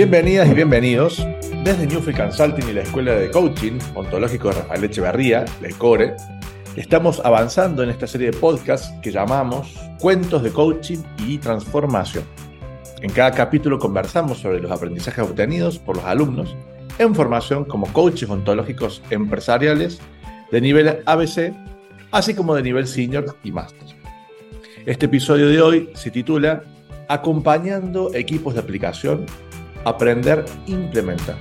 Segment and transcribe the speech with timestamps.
[0.00, 1.26] Bienvenidas y bienvenidos
[1.62, 6.16] desde Newfield Consulting y la Escuela de Coaching Ontológico de Rafael Echeverría, la ECORE.
[6.74, 12.24] Estamos avanzando en esta serie de podcasts que llamamos Cuentos de Coaching y Transformación.
[13.02, 16.56] En cada capítulo conversamos sobre los aprendizajes obtenidos por los alumnos
[16.98, 20.00] en formación como coaches ontológicos empresariales
[20.50, 21.52] de nivel ABC,
[22.10, 23.86] así como de nivel senior y máster.
[24.86, 26.62] Este episodio de hoy se titula
[27.06, 29.26] Acompañando equipos de aplicación,
[29.84, 31.36] aprender, implementar.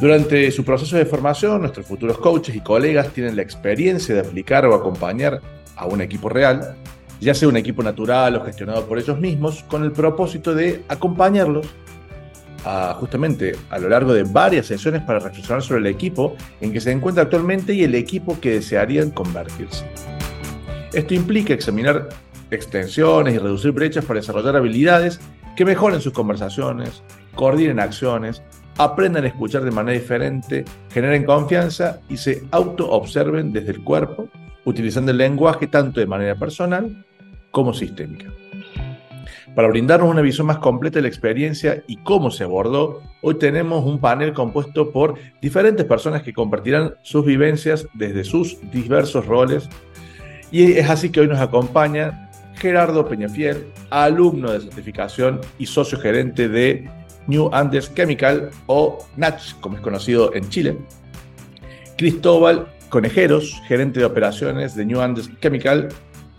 [0.00, 4.64] Durante su proceso de formación, nuestros futuros coaches y colegas tienen la experiencia de aplicar
[4.64, 5.40] o acompañar
[5.76, 6.74] a un equipo real,
[7.20, 11.66] ya sea un equipo natural o gestionado por ellos mismos, con el propósito de acompañarlos
[12.98, 16.92] justamente a lo largo de varias sesiones para reflexionar sobre el equipo en que se
[16.92, 19.86] encuentra actualmente y el equipo que desearían convertirse.
[20.92, 22.08] Esto implica examinar
[22.50, 25.20] extensiones y reducir brechas para desarrollar habilidades
[25.56, 27.02] que mejoren sus conversaciones,
[27.34, 28.42] coordinen acciones,
[28.78, 34.28] aprendan a escuchar de manera diferente, generen confianza y se auto-observen desde el cuerpo,
[34.64, 37.04] utilizando el lenguaje tanto de manera personal
[37.50, 38.26] como sistémica.
[39.54, 43.84] Para brindarnos una visión más completa de la experiencia y cómo se abordó, hoy tenemos
[43.84, 49.68] un panel compuesto por diferentes personas que compartirán sus vivencias desde sus diversos roles.
[50.52, 52.29] Y es así que hoy nos acompaña
[52.60, 56.88] Gerardo Peñafiel, alumno de certificación y socio gerente de
[57.26, 60.76] New Andes Chemical o NACH, como es conocido en Chile.
[61.96, 65.88] Cristóbal Conejeros, gerente de operaciones de New Andes Chemical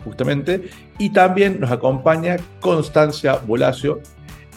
[0.04, 0.68] justamente.
[0.98, 4.00] Y también nos acompaña Constancia Bolacio.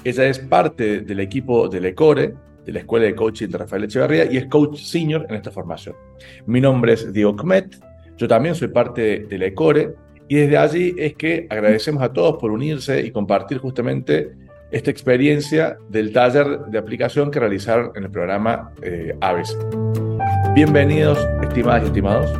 [0.03, 4.31] Ella es parte del equipo de LECORE, de la Escuela de Coaching de Rafael Echeverría,
[4.31, 5.95] y es coach senior en esta formación.
[6.45, 7.79] Mi nombre es Diego Kmet,
[8.17, 9.95] yo también soy parte de LECORE,
[10.27, 14.31] y desde allí es que agradecemos a todos por unirse y compartir justamente
[14.71, 19.49] esta experiencia del taller de aplicación que realizaron en el programa eh, ABC.
[20.55, 22.31] Bienvenidos, estimadas y estimados.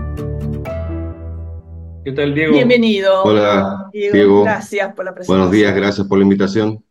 [2.03, 2.53] ¿Qué tal, Diego?
[2.53, 3.23] Bienvenido.
[3.23, 4.43] Hola, Diego.
[4.43, 5.37] Gracias por la presentación.
[5.37, 6.83] Buenos días, gracias por la invitación.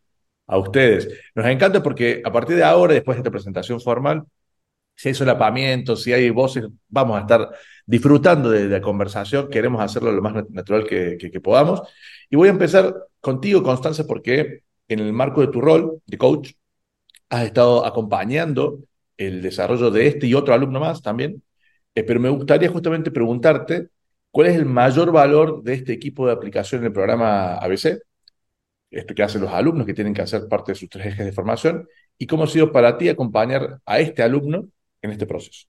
[0.47, 1.09] A ustedes.
[1.35, 4.25] Nos encanta porque a partir de ahora, después de esta presentación formal,
[4.95, 7.51] si hay solapamientos, si hay voces, vamos a estar
[7.87, 9.49] disfrutando de, la conversación.
[9.51, 11.83] Queremos hacerlo lo más natural que, que, podamos.
[12.31, 16.53] Y voy a empezar contigo, Constanza, porque en el marco de tu rol de coach,
[17.31, 18.81] has estado acompañando
[19.17, 21.43] el desarrollo de este y otro alumno más también.
[21.95, 23.89] Eh, pero me gustaría justamente preguntarte
[24.35, 28.01] ¿Cuál es el mayor valor de este equipo de aplicación en el programa ABC?
[28.91, 31.33] Esto que hacen los alumnos que tienen que hacer parte de sus tres ejes de
[31.33, 31.89] formación.
[32.19, 34.69] ¿Y cómo ha sido para ti acompañar a este alumno
[35.05, 35.67] en este proceso?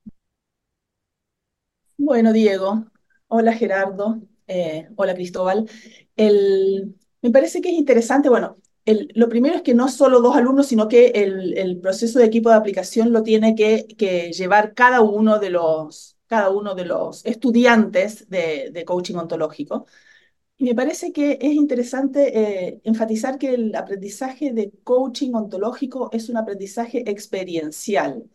[1.97, 2.85] Bueno, Diego.
[3.28, 4.22] Hola, Gerardo.
[4.47, 5.69] Eh, hola, Cristóbal.
[6.18, 10.88] Me parece que es interesante, bueno, lo primero es que no solo dos alumnos, sino
[10.88, 15.50] que el, proceso de equipo de aplicación lo tiene que, que llevar cada uno de
[15.50, 19.85] los, cada uno de los estudiantes de, coaching ontológico.
[20.57, 26.29] Y me parece que es interesante eh, enfatizar que el aprendizaje de coaching ontológico es
[26.29, 28.29] un aprendizaje experiencial.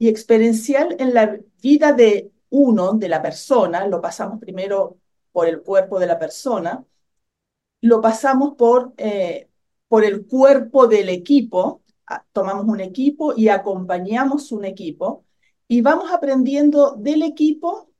[0.00, 4.96] Y experiencial en la vida de uno, de la persona, lo pasamos primero
[5.30, 6.82] por el cuerpo de la persona,
[7.82, 9.50] lo pasamos por, eh,
[9.88, 11.82] por el cuerpo del equipo,
[12.32, 15.26] tomamos un equipo y acompañamos un equipo,
[15.68, 17.90] y vamos aprendiendo del equipo,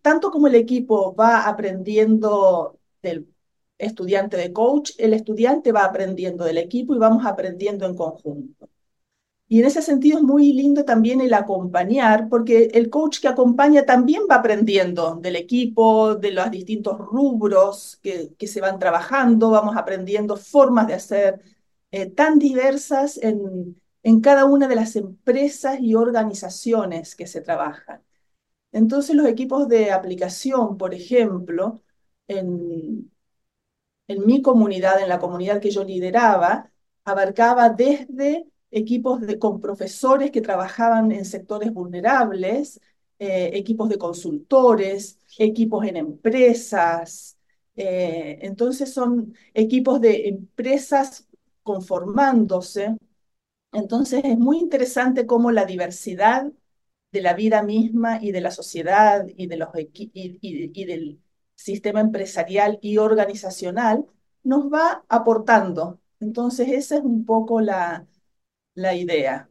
[0.00, 3.28] tanto como el equipo va aprendiendo del
[3.76, 8.69] estudiante de coach, el estudiante va aprendiendo del equipo y vamos aprendiendo en conjunto.
[9.50, 13.84] Y en ese sentido es muy lindo también el acompañar, porque el coach que acompaña
[13.84, 19.76] también va aprendiendo del equipo, de los distintos rubros que, que se van trabajando, vamos
[19.76, 21.42] aprendiendo formas de hacer
[21.90, 28.02] eh, tan diversas en, en cada una de las empresas y organizaciones que se trabajan.
[28.72, 31.82] Entonces los equipos de aplicación, por ejemplo,
[32.28, 33.10] en,
[34.08, 36.70] en mi comunidad, en la comunidad que yo lideraba,
[37.04, 42.80] abarcaba desde equipos con profesores que trabajaban en sectores vulnerables,
[43.18, 47.36] eh, equipos de consultores, equipos en empresas.
[47.76, 51.26] Eh, entonces son equipos de empresas
[51.62, 52.96] conformándose
[53.72, 56.50] entonces es muy interesante cómo la diversidad
[57.12, 61.20] de la vida misma y de la sociedad y, de los y, del
[61.54, 64.06] sistema empresarial y organizacional
[64.42, 66.00] nos va aportando.
[66.20, 68.06] Entonces esa es un poco la,
[68.74, 69.48] la idea.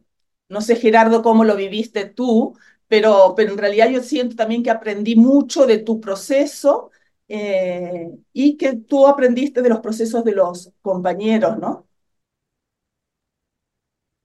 [0.48, 2.56] No sé, Gerardo, cómo lo viviste tú,
[2.88, 6.90] pero, pero en realidad yo siento también que aprendí mucho de tu proceso
[7.28, 11.86] eh, y que tú aprendiste de los procesos de los compañeros, ¿no?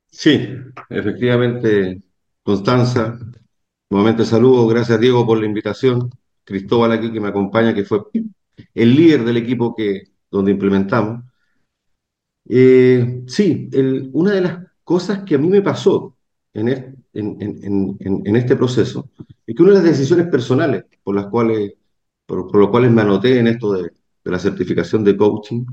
[0.08, 0.48] Sí,
[0.90, 2.02] efectivamente,
[2.42, 3.20] Constanza,
[3.92, 6.10] nuevamente saludo, gracias Diego por la invitación,
[6.44, 8.00] Cristóbal aquí que me acompaña, que fue
[8.74, 11.24] el líder del equipo que, donde implementamos.
[12.48, 13.70] Eh, sí,
[14.14, 16.18] una de las cosas que a mí me pasó
[16.54, 19.12] en, en, en- en- este proceso
[19.48, 21.74] es que una de las decisiones personales por las cuales,
[22.28, 23.84] por, por lo cuales me anoté en esto de,
[24.26, 25.66] de la certificación de coaching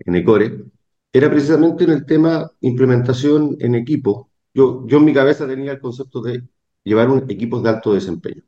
[0.00, 0.64] en ECORE
[1.12, 4.30] era precisamente en el tema implementación en equipo.
[4.54, 6.42] Yo, yo en mi cabeza tenía el concepto de
[6.84, 8.42] llevar un equipos de alto desempeño.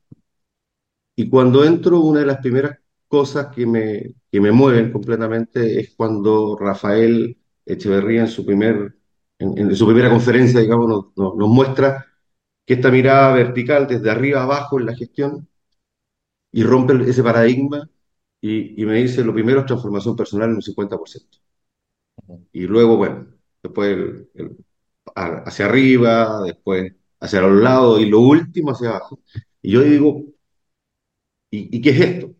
[1.16, 2.78] Y cuando entro, una de las primeras
[3.08, 8.95] cosas que me, que me mueven completamente es cuando Rafael Echeverría en su, primer,
[9.38, 12.06] en, su primera conferencia, digamos, nos, muestra
[12.64, 15.48] que esta mirada vertical desde arriba abajo en la gestión
[16.52, 17.88] y rompe ese paradigma
[18.40, 21.38] y, me dice, lo primero es transformación personal en un 50%.
[22.52, 23.26] Y luego, bueno,
[23.62, 23.88] después
[24.34, 24.56] el-
[25.14, 29.20] hacia arriba, después hacia los lados y lo último hacia abajo.
[29.62, 30.24] Y yo digo,
[31.50, 32.34] ¿y, qué es esto?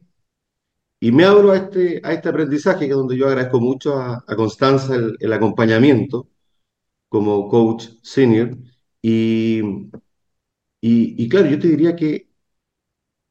[1.01, 4.25] Y me abro a este, a este aprendizaje, que es donde yo agradezco mucho a,
[4.37, 6.29] Constanza el acompañamiento
[7.09, 8.57] como coach senior.
[9.03, 9.63] Y,
[10.81, 12.29] y, claro, yo te diría que,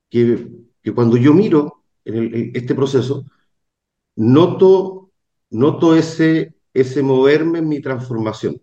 [0.10, 3.25] que, cuando yo miro en este proceso,
[4.16, 5.12] noto,
[5.51, 8.62] noto ese, ese moverme en mi transformación.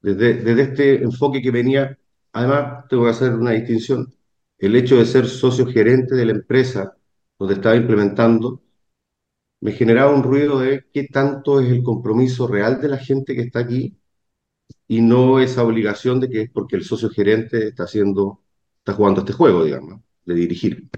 [0.00, 1.98] Desde, desde este enfoque que venía,
[2.32, 4.14] además tengo que hacer una distinción,
[4.58, 6.96] el hecho de ser socio gerente de la empresa
[7.38, 8.62] donde estaba implementando
[9.66, 13.42] me generaba un ruido de qué tanto es el compromiso real de la gente que
[13.42, 13.98] está aquí
[14.88, 18.42] y no esa obligación de que es porque el socio gerente está haciendo,
[18.78, 20.88] está jugando este juego, digamos, de dirigir.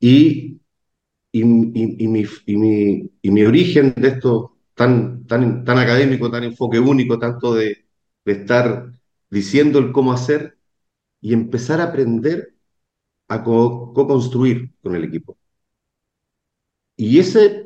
[0.00, 0.60] Y,
[1.32, 2.08] y, y-
[3.30, 7.86] mi, origen de esto tan, tan, tan académico, tan enfoque único, tanto de,
[8.26, 8.92] estar
[9.30, 10.58] diciendo el cómo hacer
[11.20, 12.54] y empezar a aprender
[13.28, 15.38] a co- co-construir con el equipo.
[16.96, 17.59] Y ese,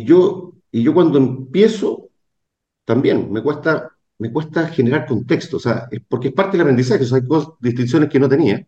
[0.00, 2.08] y yo, y yo cuando empiezo
[2.84, 7.04] también me cuesta, me cuesta generar contexto, o sea, es porque es parte del aprendizaje,
[7.04, 8.66] o sea, hay cosas- distinciones que no tenía,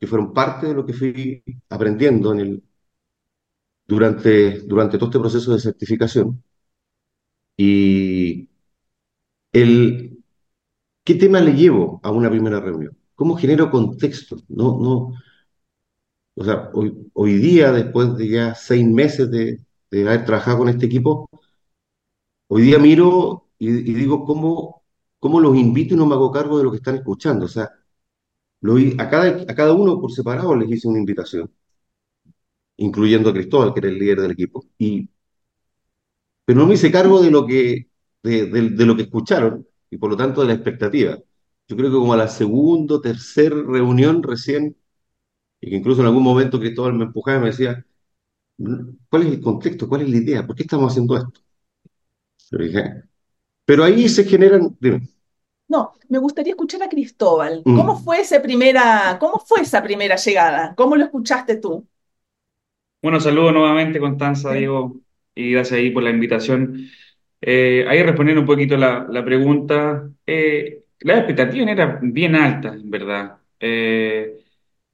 [0.00, 2.64] que fueron parte de lo que fui aprendiendo en el,
[3.86, 6.42] durante, durante todo este proceso de certificación.
[7.56, 8.48] Y
[9.52, 10.18] el,
[11.04, 12.96] ¿qué tema le llevo a una primera reunión?
[13.16, 14.36] ¿Cómo genero contexto?
[14.48, 15.12] No, no,
[16.34, 19.60] o sea, hoy, hoy día, después de ya seis meses de,
[20.00, 21.28] de haber trabajado con este equipo,
[22.48, 24.82] hoy día miro y, y digo cómo,
[25.18, 27.46] cómo los invito y no me hago cargo de lo que están escuchando.
[27.46, 27.70] O sea,
[28.62, 31.50] Lo, a cada, a cada uno por separado les hice una invitación,
[32.76, 34.64] incluyendo a Cristóbal, que era el líder del equipo.
[34.78, 35.08] Y,
[36.44, 37.88] pero no me hice cargo de lo que,
[38.22, 41.18] de, de- de lo que escucharon y por lo tanto de la expectativa.
[41.68, 44.76] Yo creo que como a la segunda, tercera reunión recién,
[45.60, 47.86] y que incluso en algún momento Cristóbal me empujaba y me decía,
[49.08, 49.88] ¿cuál es el contexto?
[49.88, 50.46] ¿Cuál es la idea?
[50.46, 51.40] ¿Por qué estamos haciendo esto?
[53.64, 55.02] Pero ahí se generan, dime,
[55.68, 57.66] No, me gustaría escuchar a Cristóbal.
[57.72, 60.74] ¿Cómo mm, fue esa primera, cómo fue esa primera llegada?
[60.76, 61.86] ¿Cómo lo escuchaste tú?
[63.00, 64.54] Bueno, saludo nuevamente, Constanza, Sí.
[64.54, 65.00] Diego,
[65.34, 66.88] y gracias ahí por la invitación.
[67.40, 72.90] Eh, ahí respondiendo un poquito la, la pregunta, eh, las expectativas eran bien altas, en
[72.90, 73.38] verdad.
[73.58, 74.44] Eh,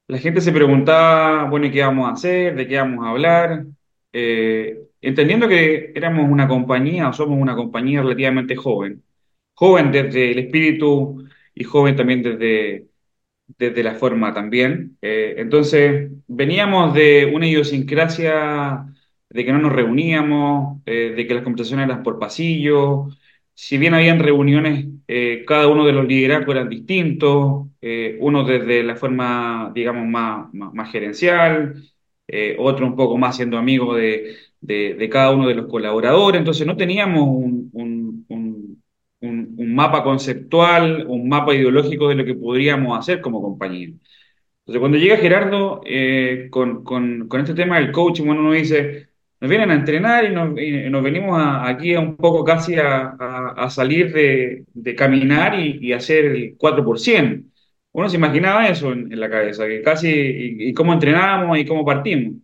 [0.08, 2.56] la gente se preguntaba, bueno, ¿y qué vamos a hacer?
[2.56, 3.66] ¿De qué vamos a hablar?
[4.12, 9.04] Eh, entendiendo que éramos una compañía o somos una compañía relativamente joven,
[9.54, 12.88] joven desde el espíritu y joven también desde
[13.58, 14.98] desde la forma también.
[15.02, 18.86] Eh, entonces, veníamos de una idiosincrasia
[19.30, 23.08] de que no nos reuníamos, eh, de que las conversaciones eran por pasillo.
[23.60, 28.84] Si bien habían reuniones, eh, cada uno de los liderazgos eran distintos, eh, uno desde
[28.84, 31.74] la forma, digamos, más, más, gerencial,
[32.28, 36.38] eh, otro un poco más siendo amigo de, de- de cada uno de los colaboradores.
[36.38, 38.82] Entonces, no teníamos un, un- un-
[39.58, 43.88] un, mapa conceptual, un mapa ideológico de lo que podríamos hacer como compañía.
[43.88, 45.82] Entonces, cuando llega Gerardo
[46.50, 49.07] con, con- con este tema del coaching, bueno, uno dice,
[49.40, 52.76] nos vienen a entrenar y nos, y nos venimos a- aquí a un poco casi
[52.76, 57.44] a, a- a salir de, de caminar y, y hacer el 4%.
[57.92, 61.66] Uno se imaginaba eso en, en la cabeza, que casi, y, y cómo entrenábamos y
[61.66, 62.34] cómo partimos.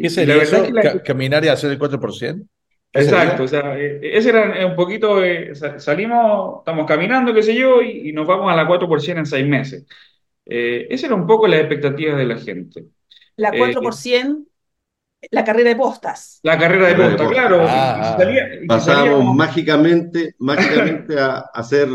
[0.00, 0.74] ¿Qué la sería verdad es que eso?
[0.74, 2.46] la, Ca- ¿Caminar y hacer el 4%?
[2.92, 7.32] ¿Qué Exacto, o sea, eh, ese era eh, un poquito, eh, sa- salimos, estamos caminando,
[7.34, 9.86] qué sé yo, y, y nos vamos a la 4% en seis meses.
[10.46, 12.86] Eh, esa era un poco la expectativa de la gente.
[13.36, 14.44] La Eh, 4%,
[15.30, 16.40] la carrera de postas.
[16.42, 17.32] la carrera de carrera de posta, posta.
[17.34, 19.32] claro, Ah, ah.
[19.34, 21.88] mágicamente, mágicamente a, a ser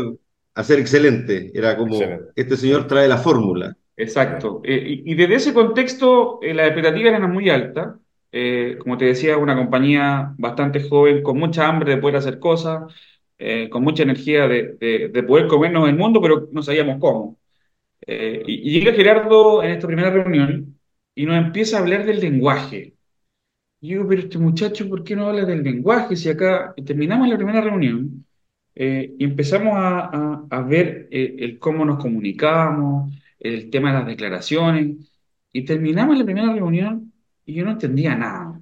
[0.56, 1.50] a ser excelente.
[1.54, 2.32] Era como, Excelente.
[2.36, 3.76] este señor trae la fórmula.
[3.96, 4.60] Exacto.
[4.64, 7.96] Eh, y, y desde ese contexto, eh, las expectativas eran muy altas.
[8.32, 12.92] Eh, como te decía, una compañía bastante joven, con mucha hambre de poder hacer cosas,
[13.38, 17.38] eh, con mucha energía de, de- de poder comernos el mundo, pero no sabíamos cómo.
[18.06, 20.78] Eh, y, y llega Gerardo en esta primera reunión
[21.14, 22.93] y nos empieza a hablar del lenguaje.
[23.84, 26.16] Y yo pero este muchacho, ¿por qué no habla del lenguaje?
[26.16, 28.24] Si acá terminamos la primera reunión
[28.74, 33.98] eh, y empezamos a, a- a ver eh, el cómo nos comunicábamos, el tema de
[33.98, 34.96] las declaraciones,
[35.52, 37.12] y terminamos la primera reunión
[37.44, 38.58] y yo no entendía nada.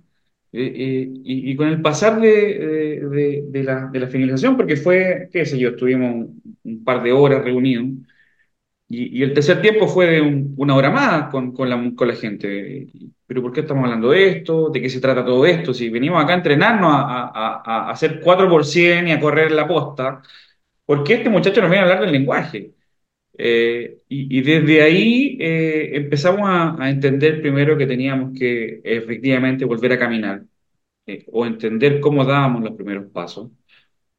[0.53, 4.77] Eh, eh, y, y con el pasar de, de- de- de la, la finalización, porque
[4.77, 7.87] fue, qué sé yo, estuvimos un, un par de horas reunidos,
[8.93, 12.15] y, y el tercer tiempo fue un- una hora más con, con la, con la
[12.17, 12.89] gente.
[13.27, 14.71] Pero ¿por qué estamos hablando de esto?
[14.71, 15.73] ¿De qué se trata todo esto?
[15.75, 19.53] Si venimos acá a entrenarnos a, a- a- hacer 4 por 100 y a correr
[19.53, 20.23] la posta,
[20.87, 22.75] ¿por qué este muchacho nos viene a hablar del lenguaje?
[23.39, 29.65] Eh, y, y desde ahí eh, empezamos a, a entender primero que teníamos que efectivamente
[29.67, 30.45] volver a caminar
[31.07, 33.51] eh, o entender cómo dábamos los primeros pasos.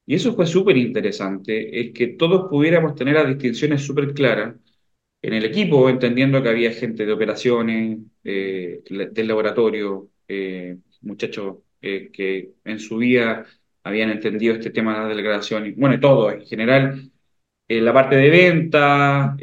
[0.06, 4.56] Y eso fue súper interesante, el que todos pudiéramos tener las distinciones súper claras
[5.24, 12.12] en el equipo, entendiendo que había gente de operaciones, eh, del laboratorio, eh, muchachos eh,
[12.13, 13.46] que en su vida
[13.84, 17.12] habían entendido este tema de la delegación, y bueno, todo en general,
[17.68, 19.38] eh, la parte de venta,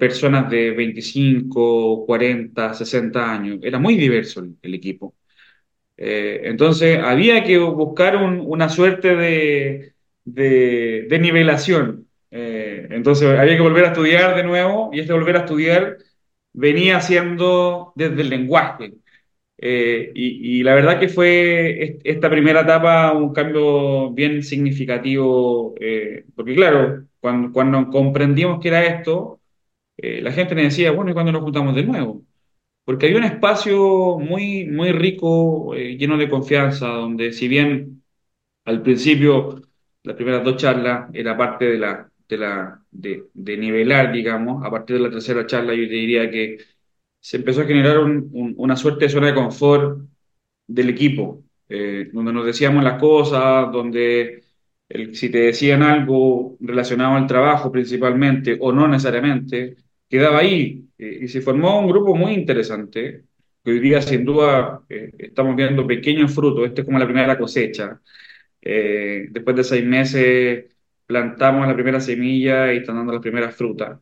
[0.00, 5.14] personas de 25, 40, 60 años, era muy diverso el, equipo.
[5.96, 9.14] Entonces había que buscar un- una suerte
[10.24, 12.08] de nivelación.
[12.90, 15.98] Entonces había que volver a estudiar de nuevo y este volver a estudiar
[16.52, 18.94] venía siendo desde el lenguaje.
[19.58, 26.24] Eh, y, la verdad que fue est- esta primera etapa un cambio bien significativo, eh,
[26.34, 29.40] porque claro, cuando, comprendimos que era esto,
[29.98, 32.24] eh, la gente me decía, bueno, ¿y cuándo nos juntamos de nuevo?
[32.84, 38.02] porque había un espacio muy, muy rico, lleno de confianza, donde si bien
[38.66, 39.62] al principio
[40.04, 44.70] las primeras dos charlas era parte de la, de la, de, de nivelar, digamos, a
[44.70, 46.58] partir de la tercera charla yo te diría que
[47.20, 50.00] se empezó a generar un- un- una suerte de zona de confort
[50.66, 54.42] del equipo, eh, donde nos decíamos las cosas, donde
[55.12, 59.76] si te decían algo relacionado al trabajo principalmente o no necesariamente,
[60.08, 60.78] quedaba ahí.
[60.98, 63.24] eh, y se formó un grupo muy interesante,
[63.64, 67.38] que hoy día sin duda eh, estamos viendo pequeños frutos, esta es como la primera
[67.38, 68.00] cosecha.
[69.30, 70.64] Después de seis meses
[71.12, 74.00] plantamos la primera semilla y están dando las primeras frutas.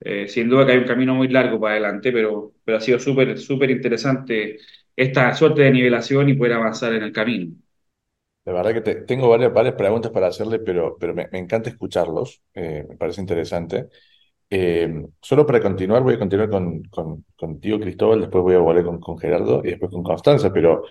[0.00, 2.98] Eh, sin duda que hay un camino muy largo para adelante, pero, pero ha sido
[3.00, 4.58] súper, súper interesante
[4.96, 7.54] esta suerte de nivelación y poder avanzar en el camino.
[8.44, 12.42] La verdad que te- tengo varias, varias preguntas para hacerle, pero, pero me, encanta escucharlos,
[12.54, 13.88] eh, me parece interesante.
[14.50, 18.84] Eh, solo para continuar, voy a continuar con, con, contigo, Cristóbal, después voy a volver
[18.84, 20.84] con, con Gerardo y después con Constanza, pero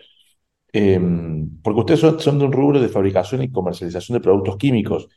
[1.63, 5.07] porque ustedes son de un rubro de fabricación y comercialización de productos químicos.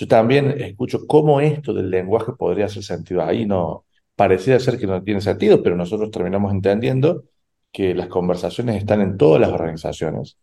[0.00, 3.84] Yo también escucho cómo esto del lenguaje podría hacer sentido ahí, no
[4.16, 7.24] parecía ser que no tiene sentido, pero nosotros terminamos entendiendo
[7.72, 10.38] que las conversaciones están en todas las organizaciones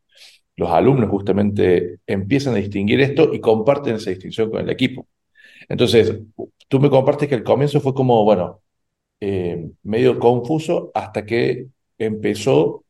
[0.58, 5.08] los alumnos justamente empiezan a distinguir esto y comparten esa distinción con el equipo.
[5.70, 6.20] Entonces,
[6.68, 8.62] tú me compartes que el comienzo fue como, bueno,
[9.22, 12.86] eh, medio confuso hasta que empezó,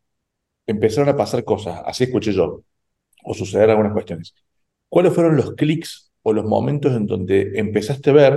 [0.68, 2.64] empezaron a pasar cosas, así escuché yo,
[3.26, 4.34] o suceder algunas cuestiones.
[4.90, 8.34] ¿Cuáles fueron los clics o los momentos en donde empezaste a ver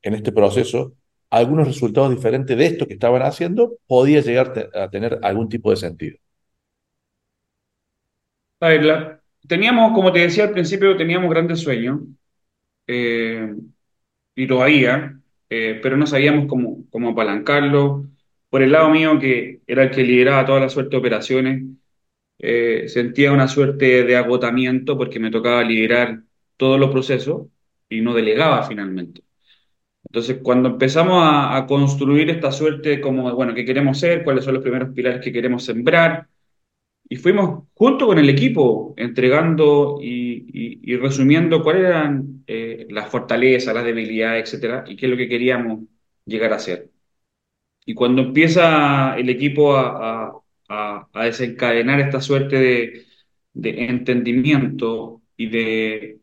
[0.00, 0.94] en este proceso
[1.28, 5.76] algunos resultados diferentes de esto que estaban haciendo, podía llegar a tener algún tipo de
[5.76, 6.16] sentido?
[8.60, 12.00] A ver, teníamos, como te decía al principio, teníamos grandes sueños
[12.86, 13.54] eh,
[14.34, 15.20] y todavía,
[15.50, 18.06] eh, pero no sabíamos cómo, cómo apalancarlo.
[18.48, 21.62] Por el lado mío, que era el que lideraba toda la suerte de operaciones,
[22.38, 26.22] eh, sentía una suerte de agotamiento porque me tocaba liderar
[26.56, 27.48] todos los procesos
[27.88, 29.22] y no delegaba finalmente.
[30.14, 34.24] Entonces, cuando empezamos a, construir esta suerte como, bueno, ¿qué queremos ser?
[34.24, 36.28] ¿Cuáles son los primeros pilares que queremos sembrar?
[37.08, 43.84] Y fuimos junto con el equipo entregando y, resumiendo cuáles eran eh, las fortalezas, las
[43.84, 45.80] debilidades, etcétera, y qué es lo que queríamos
[46.26, 46.90] llegar a ser.
[47.86, 50.40] Y cuando empieza el equipo a,
[51.14, 53.04] desencadenar esta suerte
[53.52, 56.18] de entendimiento y de,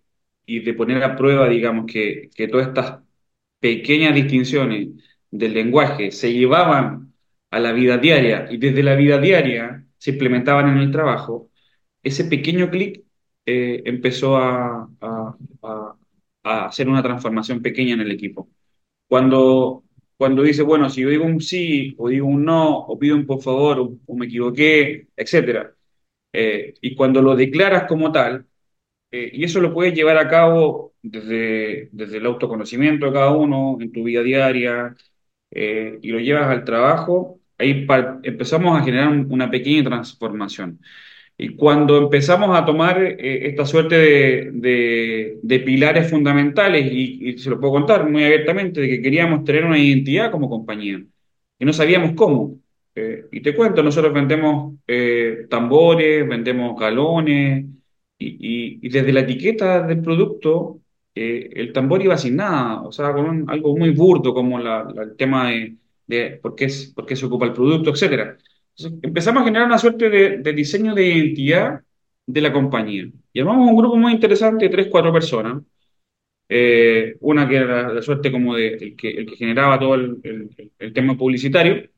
[0.45, 3.01] y de poner a prueba, digamos, que, que todas estas
[3.59, 4.89] pequeñas distinciones
[5.31, 7.13] del lenguaje se llevaban
[7.51, 11.49] a la vida diaria y desde la vida diaria se implementaban en el trabajo,
[12.03, 13.03] ese pequeño clic
[13.45, 14.89] eh, empezó a,
[16.43, 18.49] a- hacer una transformación pequeña en el equipo.
[19.07, 19.83] Cuando,
[20.17, 23.25] cuando dice, bueno, si yo digo un sí, o digo un no, o pido un
[23.25, 25.73] por favor, o, me equivoqué, etcétera,
[26.33, 28.47] eh, y cuando lo declaras como tal,
[29.11, 33.77] eh, y eso lo puedes llevar a cabo desde, desde el autoconocimiento de cada uno,
[33.81, 34.95] en tu vida diaria,
[35.51, 37.85] eh, y lo llevas al trabajo, ahí
[38.23, 40.79] empezamos a generar un- una pequeña transformación.
[41.37, 47.37] Y cuando empezamos a tomar eh, esta suerte de, de- de pilares fundamentales, y, y
[47.39, 51.03] se lo puedo contar muy abiertamente, de que queríamos tener una identidad como compañía,
[51.59, 52.59] y no sabíamos cómo.
[52.95, 57.65] Eh, y te cuento, nosotros vendemos eh, tambores, vendemos galones,
[58.39, 60.79] y, y- desde la etiqueta del producto,
[61.15, 64.83] eh, el tambor iba sin nada, o sea, con un- algo muy burdo como la-
[64.93, 65.75] la- el tema de,
[66.07, 68.37] de por qué, es- por qué se ocupa el producto, etcétera.
[68.77, 71.81] Entonces, empezamos a generar una suerte de, de diseño de identidad
[72.25, 73.05] de la compañía.
[73.33, 75.61] Y armamos un grupo muy interesante de tres, cuatro personas.
[76.49, 80.19] Eh, una que era la suerte como de el que, el que generaba todo el,
[80.23, 81.89] el- el tema publicitario.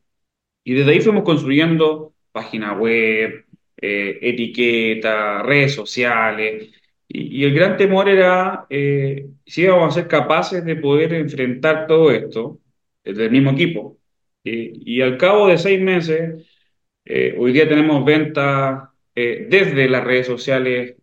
[0.63, 3.46] Y desde ahí fuimos construyendo página web,
[3.86, 6.70] eh, etiqueta, redes sociales.
[7.08, 12.12] Y, el gran temor era eh, si íbamos a ser capaces de poder enfrentar todo
[12.12, 12.60] esto
[13.04, 13.98] desde el mismo equipo.
[14.44, 16.46] Y al cabo de seis meses
[17.06, 20.96] eh, hoy día tenemos ventas eh, desde las redes sociales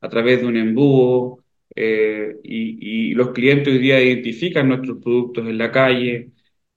[0.00, 1.38] a través de un embudo
[1.76, 6.30] y los clientes hoy día identifican nuestros productos en la calle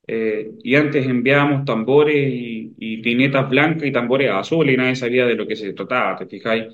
[0.07, 5.25] eh, y antes enviábamos tambores y, y tinetas blancas y tambores azules y nadie sabía
[5.25, 6.65] de lo que se trataba, ¿te fijáis?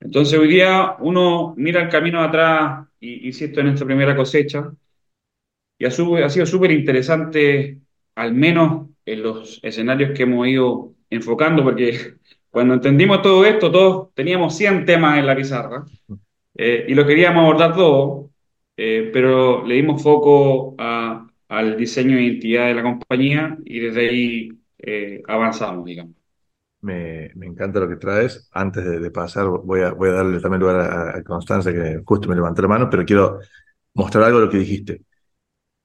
[0.00, 4.16] Entonces hoy día uno mira el camino atrás y, y si esto en esta primera
[4.16, 4.70] cosecha
[5.78, 5.88] y ha,
[6.26, 7.80] ha sido súper interesante,
[8.14, 12.14] al menos en los escenarios que hemos ido enfocando, porque
[12.50, 15.84] cuando entendimos todo esto, todos teníamos 100 temas en la pizarra
[16.56, 18.30] eh, y lo queríamos abordar todo,
[18.76, 21.23] eh, pero le dimos foco a-
[21.58, 26.14] al diseño de identidad de la compañía y desde ahí eh, avanzamos, digamos.
[26.80, 28.48] Me, me encanta lo que traes.
[28.52, 32.02] Antes de, de pasar, voy a, voy a darle también lugar a, a Constanza, que
[32.04, 33.38] justo me levantó la mano, pero quiero
[33.94, 35.02] mostrar algo de lo que dijiste.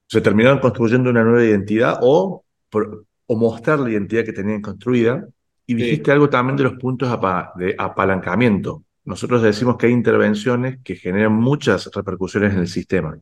[0.08, 5.27] Se terminaron construyendo una nueva identidad o, por- o mostrar la identidad que tenían construida.
[5.67, 5.86] Y Sí.
[5.86, 8.84] dijiste algo también de los puntos apa- de apalancamiento.
[9.05, 13.19] Nosotros decimos que hay intervenciones que generan muchas repercusiones en el sistema.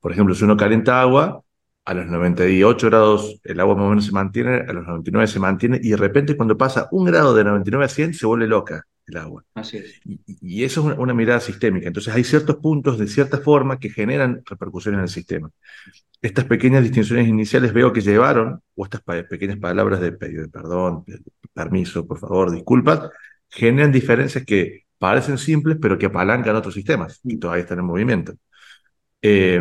[0.00, 1.42] Por ejemplo, si uno calienta agua,
[1.84, 5.40] a los 98 grados el agua más o menos se mantiene, a los 99 se
[5.40, 8.86] mantiene, y de repente cuando pasa un grado de 99 a 100 se vuelve loca
[9.06, 9.44] el agua.
[9.54, 10.00] Así es.
[10.04, 11.88] Y, eso es una, una mirada sistémica.
[11.88, 15.50] Entonces hay ciertos puntos de cierta forma que generan repercusiones en el sistema.
[16.20, 20.48] Estas pequeñas distinciones iniciales veo que llevaron, o estas pa- pequeñas palabras de pedido de
[20.48, 21.20] perdón, de
[21.52, 23.10] permiso, por favor, disculpas,
[23.50, 28.34] generan diferencias que parecen simples, pero que apalancan otros sistemas y todavía están en movimiento.
[29.24, 29.60] Eh,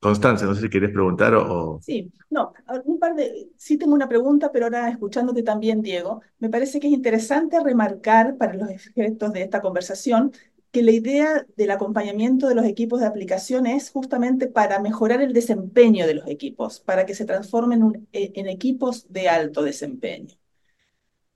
[0.00, 1.80] Constanza, no sé si querías preguntar o...
[1.80, 2.52] Sí, no,
[2.84, 6.88] un par de, sí tengo una pregunta, pero ahora escuchándote también, Diego, me parece que
[6.88, 10.32] es interesante remarcar para los efectos de esta conversación
[10.70, 15.32] que la idea del acompañamiento de los equipos de aplicación es justamente para mejorar el
[15.32, 20.36] desempeño de los equipos, para que se transformen eh, en equipos de alto desempeño.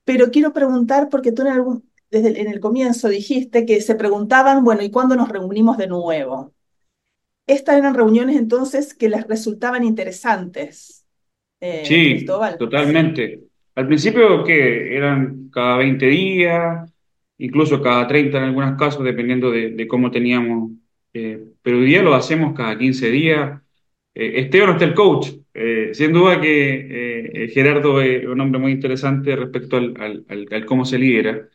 [0.04, 4.82] Pero quiero preguntar, porque tú en desde el, el comienzo dijiste que se preguntaban, bueno,
[4.82, 6.52] ¿y cuándo nos reunimos de nuevo?
[7.46, 11.06] Estas eran reuniones entonces que les resultaban interesantes,
[11.60, 12.56] eh, Sí, Cristóbal.
[12.58, 13.44] totalmente.
[13.74, 16.92] Al principio que eran cada 20 días,
[17.38, 20.72] incluso cada 30 en algunos casos, dependiendo de, de cómo teníamos.
[21.14, 23.60] eh, pero hoy día lo hacemos cada 15 días.
[24.14, 25.28] Eh, no esté el coach.
[25.54, 30.64] Eh, sin duda que Gerardo es un hombre muy interesante respecto al, al- al- al
[30.66, 31.48] cómo se lidera,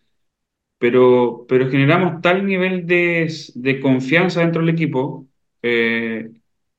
[0.78, 5.27] pero, pero generamos tal nivel de, de confianza dentro del equipo
[5.68, 6.32] eh,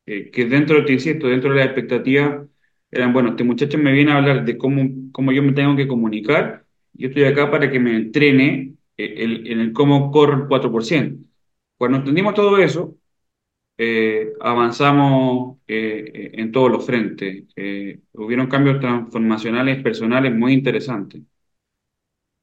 [0.07, 2.46] eh, que dentro, te insisto, dentro de la expectativa
[2.90, 5.88] eran, bueno, este muchacho me viene a hablar de cómo, cómo yo me tengo que
[5.88, 10.48] comunicar, yo estoy acá para que me entrene eh, el- en el cómo corre el
[10.48, 11.24] 4%.
[11.77, 12.96] Cuando entendimos todo eso,
[13.79, 17.44] eh, avanzamos eh, eh, en todos los frentes.
[17.57, 21.22] Eh, hubieron cambios transformacionales personales muy interesantes.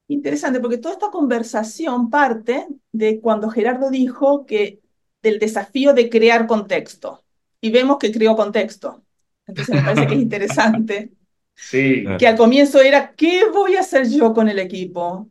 [0.07, 4.79] Interesante, porque toda esta conversación parte de cuando Gerardo dijo que
[5.25, 7.23] del desafío de crear contexto.
[7.61, 9.03] Y vemos que creó contexto.
[9.47, 11.11] Entonces me parece que es interesante
[11.55, 15.29] Sí, que al comienzo era, ¿qué voy a hacer yo con el equipo?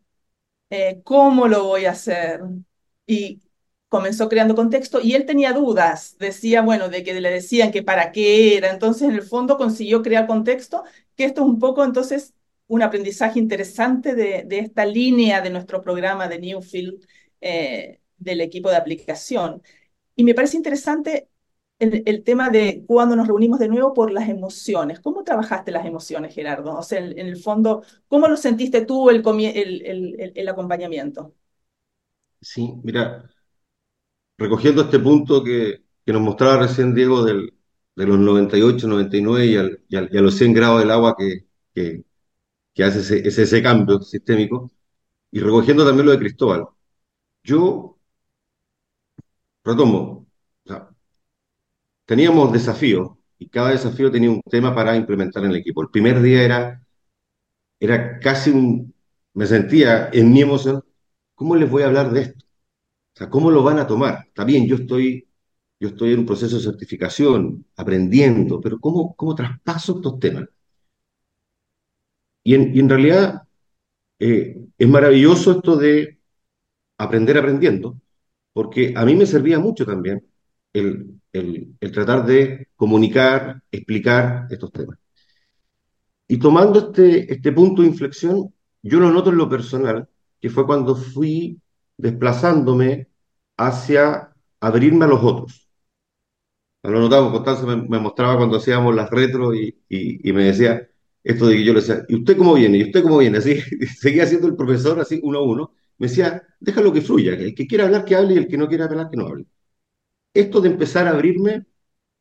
[0.70, 2.42] Eh, ¿cómo lo voy a hacer?
[3.06, 3.40] Y
[3.88, 8.12] comenzó creando contexto y él tenía dudas, decía, bueno, de que le decían que para
[8.12, 10.84] qué era, entonces en el fondo consiguió crear contexto,
[11.16, 12.34] que esto es un poco entonces
[12.68, 17.06] un aprendizaje interesante de, de esta línea de nuestro programa de Newfield
[17.40, 19.62] eh, del equipo de aplicación.
[20.16, 21.28] Y me parece interesante
[21.78, 25.00] el, tema de cuando nos reunimos de nuevo por las emociones.
[25.00, 26.76] ¿Cómo trabajaste las emociones, Gerardo?
[26.76, 31.34] O sea, en, el fondo, ¿cómo lo sentiste tú el, acompañamiento?
[32.40, 33.28] Sí, mira,
[34.38, 37.54] recogiendo este punto que, nos mostraba recién Diego del,
[37.96, 41.16] de los 98, 99 y, al, y, al, y, a los 100 grados del agua
[41.16, 42.04] que, que,
[42.74, 44.70] que hace ese, ese, ese, cambio sistémico,
[45.30, 46.66] y recogiendo también lo de Cristóbal.
[47.42, 47.93] Yo
[49.64, 50.26] retomo,
[52.06, 55.82] teníamos desafíos y cada desafío tenía un tema para implementar en el equipo.
[55.82, 56.86] El primer día era,
[57.80, 58.94] era casi un,
[59.34, 60.84] me sentía en mi emoción,
[61.34, 62.44] ¿cómo les voy a hablar de esto?
[63.30, 64.24] ¿cómo lo van a tomar?
[64.26, 65.28] Está bien, yo estoy,
[65.80, 70.48] yo estoy en un proceso de certificación, aprendiendo, pero ¿cómo, cómo traspaso estos temas?
[72.42, 73.42] Y en, y en realidad
[74.18, 76.18] eh, es maravilloso esto de
[76.98, 78.00] aprender aprendiendo,
[78.54, 80.24] porque a mí me servía mucho también
[80.72, 84.98] el, el, el tratar de comunicar, explicar estos temas.
[86.26, 90.08] Y tomando este, este punto de inflexión, yo lo noto en lo personal,
[90.40, 91.60] que fue cuando fui
[91.96, 93.08] desplazándome
[93.56, 95.68] hacia abrirme a los otros.
[96.82, 100.86] Lo notaba, Constanza me, me, mostraba cuando hacíamos las retro y, y, y, me decía
[101.22, 102.78] esto de que yo le decía, ¿y usted cómo viene?
[102.78, 103.38] ¿Y usted cómo viene?
[103.38, 103.58] Así,
[103.98, 105.72] seguía siendo el profesor así uno a uno.
[105.98, 108.68] Me decía, déjalo que fluya, el que quiera hablar que hable y el que no
[108.68, 109.46] quiera hablar que no hable.
[110.34, 111.66] Esto de empezar a abrirme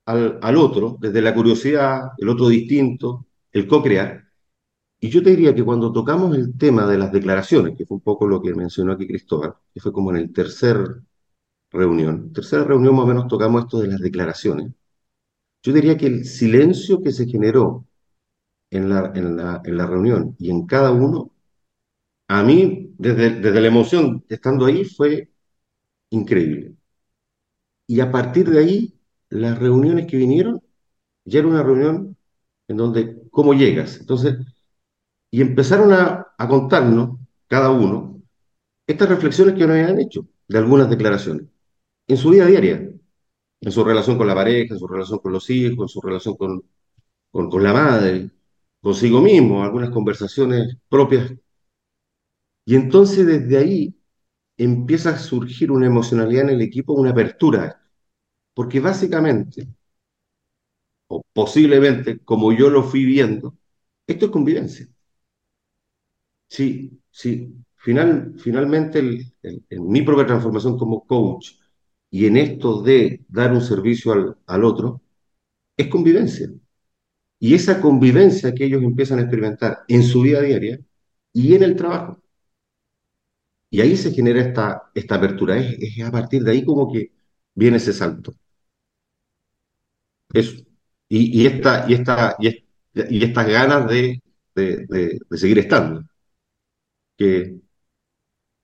[0.06, 4.24] al, al otro, desde la curiosidad, el otro distinto, el co-crear,
[5.00, 8.02] y yo te diría que cuando tocamos el tema de las declaraciones, que fue un
[8.04, 10.78] poco lo que mencionó aquí Cristóbal, que fue como en el tercer
[11.72, 14.72] reunión, tercera reunión más o menos tocamos esto de las declaraciones,
[15.64, 17.86] yo diría que el silencio que se generó
[18.72, 21.33] en la, en la, en la reunión y en cada uno,
[22.28, 25.30] a mí, desde, desde la emoción estando ahí, fue
[26.10, 26.76] increíble.
[27.88, 30.62] Y a partir de ahí, las reuniones que vinieron,
[31.26, 32.18] ya era una reunión
[32.68, 33.98] en donde, ¿cómo llegas?
[34.00, 34.38] Entonces,
[35.32, 38.22] y empezaron a, a, contarnos, cada uno,
[38.88, 41.48] estas reflexiones que nos habían hecho de algunas declaraciones
[42.08, 42.90] en su vida diaria,
[43.62, 46.36] en su relación con la pareja, en su relación con los hijos, en su relación
[46.38, 46.64] con,
[47.32, 48.30] con, con la madre,
[48.82, 51.34] consigo mismo, algunas conversaciones propias.
[52.66, 53.96] Y entonces desde ahí
[54.58, 57.82] empieza a surgir una emocionalidad en el equipo, una apertura,
[58.56, 59.68] porque básicamente,
[61.08, 63.58] o posiblemente, como yo lo fui viendo,
[64.08, 64.88] esto es convivencia.
[66.48, 67.54] Sí, sí.
[67.76, 69.00] Final, finalmente,
[69.70, 71.52] en mi propia transformación como coach
[72.10, 75.02] y en esto de dar un servicio al otro,
[75.78, 76.50] es convivencia.
[77.40, 80.82] Y esa convivencia que ellos empiezan a experimentar en su vida diaria
[81.34, 82.23] y en el trabajo.
[83.74, 85.58] Y ahí se genera esta, esta apertura.
[85.58, 87.12] Es, a partir de ahí como que
[87.56, 88.34] viene ese salto.
[90.34, 90.64] Eso.
[91.10, 92.66] Y, esta, y, esta, y, esta,
[93.10, 94.22] y estas ganas de,
[94.56, 96.04] de, de, seguir estando
[97.18, 97.62] que,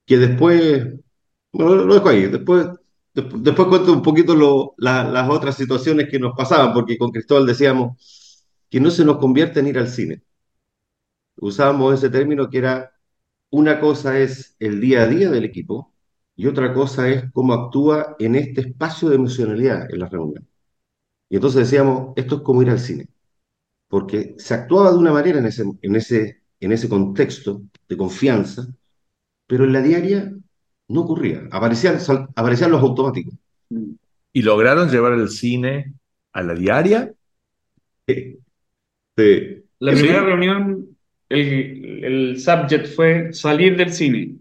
[0.06, 0.88] que después,
[1.52, 2.68] bueno, lo dejo ahí, después,
[3.14, 4.36] después, cuento un poquito
[4.78, 7.98] las otras situaciones que nos pasaban, porque con Cristóbal decíamos
[8.70, 10.24] que no se nos convierte en ir al cine.
[11.38, 12.92] Usábamos ese término que era,
[13.52, 15.94] una cosa es el día a día del equipo
[16.36, 20.48] y otra cosa es cómo actúa en este espacio de emocionalidad en la reunión.
[21.30, 23.08] Y entonces decíamos, esto es como ir al cine,
[23.88, 28.68] porque se actuaba de una manera en ese, en ese en ese contexto de confianza,
[29.48, 30.34] pero en la diaria
[30.90, 31.98] no ocurría, aparecían,
[32.36, 33.34] aparecían los automáticos.
[34.34, 35.94] ¿Y lograron llevar el cine
[36.34, 37.14] a la diaria?
[38.08, 38.38] Sí.
[39.18, 39.64] sí.
[39.80, 40.26] La primera sí.
[40.26, 40.89] reunión,
[41.30, 44.36] el, el subject fue salir del cine.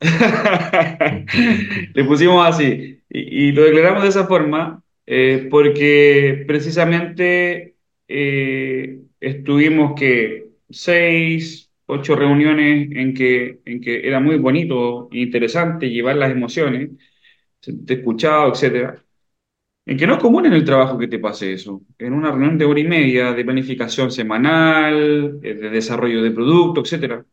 [1.94, 7.76] Le pusimos así y, y, lo declaramos de esa forma eh, porque precisamente
[8.08, 15.88] eh, estuvimos que seis, ocho reuniones en que, en que era muy bonito e interesante
[15.90, 16.90] llevar las emociones,
[17.86, 19.05] te escuchaba, etcétera.
[19.86, 21.82] En que no es común en el trabajo que te pase eso.
[21.98, 27.24] En una reunión de hora y media de planificación semanal, de desarrollo de producto, etcétera,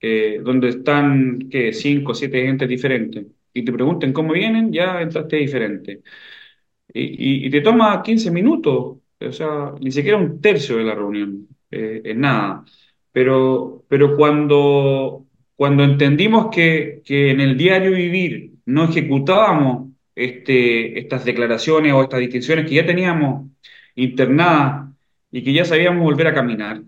[0.00, 1.72] eh, donde están, ¿qué?
[1.72, 3.26] Cinco o siete gente diferentes.
[3.54, 6.02] Y te pregunten cómo vienen, ya entraste diferente.
[6.92, 11.48] Y, y, te toma 15 minutos, o sea, ni siquiera un tercio de la reunión
[11.70, 12.64] eh, en nada.
[13.12, 21.24] Pero, pero cuando, cuando entendimos que, que en el diario vivir no ejecutábamos este, estas
[21.24, 23.50] declaraciones o estas distinciones que ya teníamos
[23.94, 24.90] internadas
[25.30, 26.82] y que ya sabíamos volver a caminar,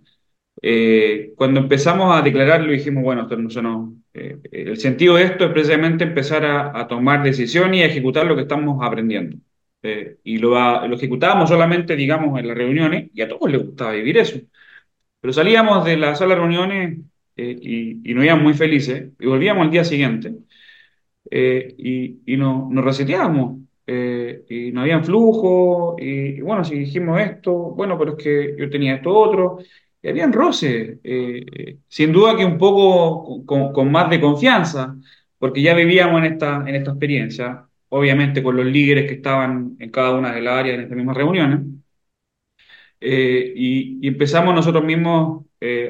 [0.63, 5.45] Eh, cuando empezamos a declararlo dijimos, bueno, esto no, no, eh, el sentido de esto
[5.47, 9.37] es precisamente empezar a, a, tomar decisiones y a ejecutar lo que estamos aprendiendo.
[9.83, 10.51] Eh, y lo,
[10.89, 14.41] lo, ejecutábamos solamente, digamos, en las reuniones, y a todos les gustaba vivir eso.
[15.21, 16.99] Pero salíamos de la sala de reuniones
[17.37, 20.35] y, y, nos íbamos muy felices, y volvíamos al día siguiente,
[21.31, 27.53] y, y no, nos reseteábamos eh, y no había flujo, y, bueno, si dijimos esto,
[27.53, 29.59] bueno, pero es que yo tenía esto otro,
[30.03, 34.97] y habían roces, eh, eh, sin duda que un poco con, más de confianza,
[35.39, 39.91] porque ya vivíamos en esta, en esta experiencia, obviamente con los líderes que estaban en
[39.91, 41.61] cada una de las áreas en estas mismas reuniones,
[43.01, 45.45] y, empezamos nosotros mismos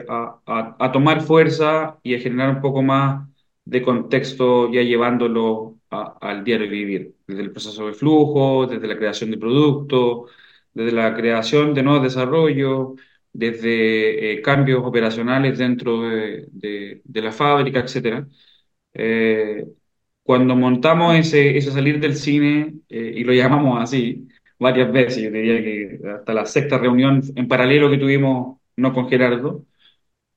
[0.09, 3.29] a, a tomar fuerza y a generar un poco más
[3.65, 9.31] de contexto ya llevándolo al diario vivir, desde el proceso de flujo, desde la creación
[9.31, 10.31] de productos,
[10.73, 12.95] desde la creación de nuevos desarrollos,
[13.33, 18.27] desde eh, cambios operacionales dentro de, de, la fábrica, etc.
[18.95, 19.67] Eh,
[20.23, 25.31] cuando montamos ese, ese, salir del cine, eh, y lo llamamos así varias veces, yo
[25.31, 29.65] diría que hasta la sexta reunión en paralelo que tuvimos, no con Gerardo,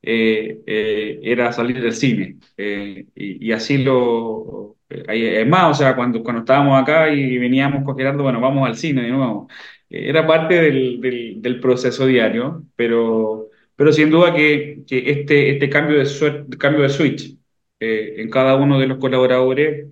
[0.01, 2.37] eh, eh, era salir del cine.
[2.57, 4.77] Eh, y, así lo...
[4.89, 8.75] es más, o sea, cuando, cuando estábamos acá y veníamos con Gerardo, bueno, vamos al
[8.77, 9.49] cine de nuevo.
[9.89, 15.69] era parte del, del, del, proceso diario, pero, pero sin duda que, que este, este
[15.69, 17.37] cambio, de cambio de switch
[17.79, 19.87] en cada uno de los colaboradores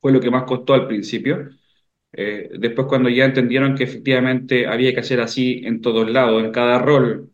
[0.00, 1.50] fue lo que más costó al principio.
[2.12, 6.78] después cuando ya entendieron que efectivamente había que hacer así en todos lados, en cada
[6.78, 7.33] rol,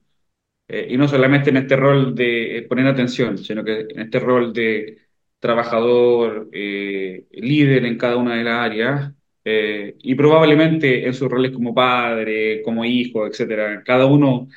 [0.73, 4.21] eh, y no solamente en este rol de eh, poner atención, sino que en este
[4.21, 4.99] rol de
[5.41, 9.13] trabajador, eh, líder en cada una de las áreas,
[9.45, 13.83] y probablemente en sus roles como padre, como hijo, etcétera.
[13.85, 14.49] Cada uno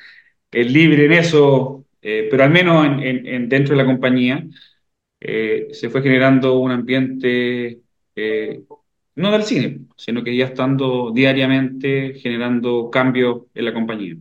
[0.50, 4.46] es libre en eso, pero al menos en, en, dentro de la compañía
[5.20, 7.80] se fue generando un ambiente
[9.16, 14.16] no del cine, sino que ya estando diariamente generando cambios en la compañía.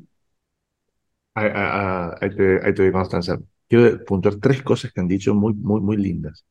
[1.36, 3.40] Ahí te, doy constancia.
[3.68, 6.46] Quiero puntuar tres cosas que han dicho muy, muy, muy lindas.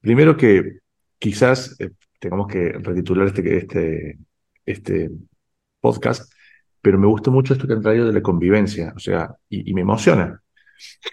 [0.00, 0.80] Primero que
[1.18, 4.18] quizás eh, tengamos que retitular este, este,
[4.66, 5.10] este
[5.80, 6.32] podcast,
[6.80, 9.82] pero me gusta mucho esto que han traído de la convivencia, o sea, y, me
[9.82, 10.42] emociona.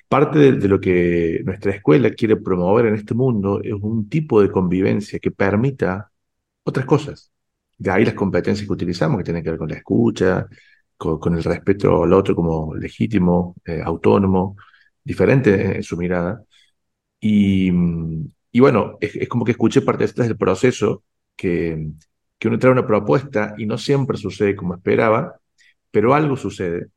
[0.08, 4.42] Parte de, de, lo que nuestra escuela quiere promover en este mundo es un tipo
[4.42, 6.12] de convivencia que permita
[6.64, 7.32] otras cosas.
[7.78, 10.48] De ahí las competencias que utilizamos, que tienen que ver con la escucha,
[10.98, 14.58] con, el respeto al otro como legítimo, eh, autónomo,
[15.04, 16.44] diferente en su mirada.
[17.20, 17.72] Y,
[18.52, 21.04] y bueno, es, como que escuché parte de del proceso
[21.36, 21.90] que,
[22.40, 25.40] que uno trae una propuesta y no siempre sucede como esperaba,
[25.92, 26.88] pero algo sucede.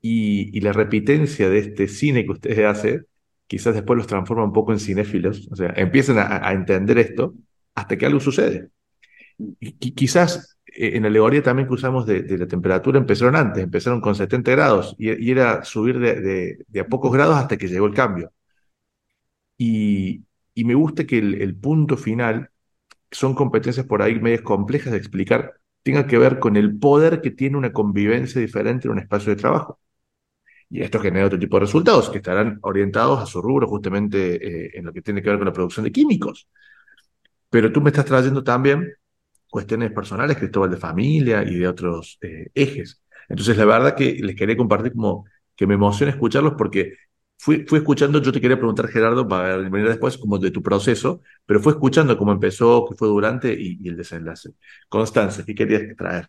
[0.00, 3.06] Y, y, la repitencia de este cine que ustedes hacen,
[3.46, 7.34] quizás después los transforma un poco en cinéfilos, o sea, empiezan a, a entender esto
[7.74, 8.70] hasta que algo sucede.
[9.60, 14.14] Y, quizás en la alegoría también que usamos de, la temperatura empezaron antes, empezaron con
[14.14, 18.32] 70 grados y, era subir de, a pocos grados hasta que llegó el cambio.
[19.58, 20.24] Y,
[20.56, 22.50] me gusta que el, punto final
[23.10, 27.30] son competencias por ahí medias complejas de explicar, tenga que ver con el poder que
[27.30, 29.80] tiene una convivencia diferente en un espacio de trabajo.
[30.70, 34.70] Y esto genera otro tipo de resultados que estarán orientados a su rubro justamente eh,
[34.74, 36.48] en lo que tiene que ver con la producción de químicos.
[37.50, 38.94] Pero tú me estás trayendo también
[39.52, 43.02] cuestiones personales, Cristóbal de familia y de otros eh, ejes.
[43.28, 46.94] Entonces, la verdad que les quería compartir como que me emociona escucharlos porque
[47.36, 51.20] fui, fui escuchando, yo te quería preguntar, Gerardo, para venir después como de tu proceso,
[51.44, 54.52] pero fue escuchando cómo empezó, qué fue durante y, el desenlace.
[54.88, 56.28] Constanza, ¿qué querías traer?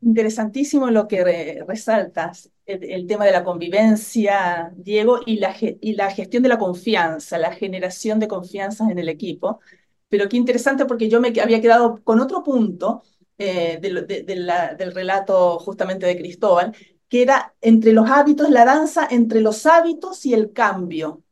[0.00, 6.42] Interesantísimo lo que resaltas, el, tema de la convivencia, Diego, y la, y la gestión
[6.42, 9.60] de la confianza, la generación de confianza en el equipo
[10.08, 13.02] pero qué interesante porque yo me había quedado con otro punto
[13.38, 16.74] eh, del relato justamente de Cristóbal,
[17.08, 21.22] que era entre los hábitos, la danza entre los hábitos y el cambio.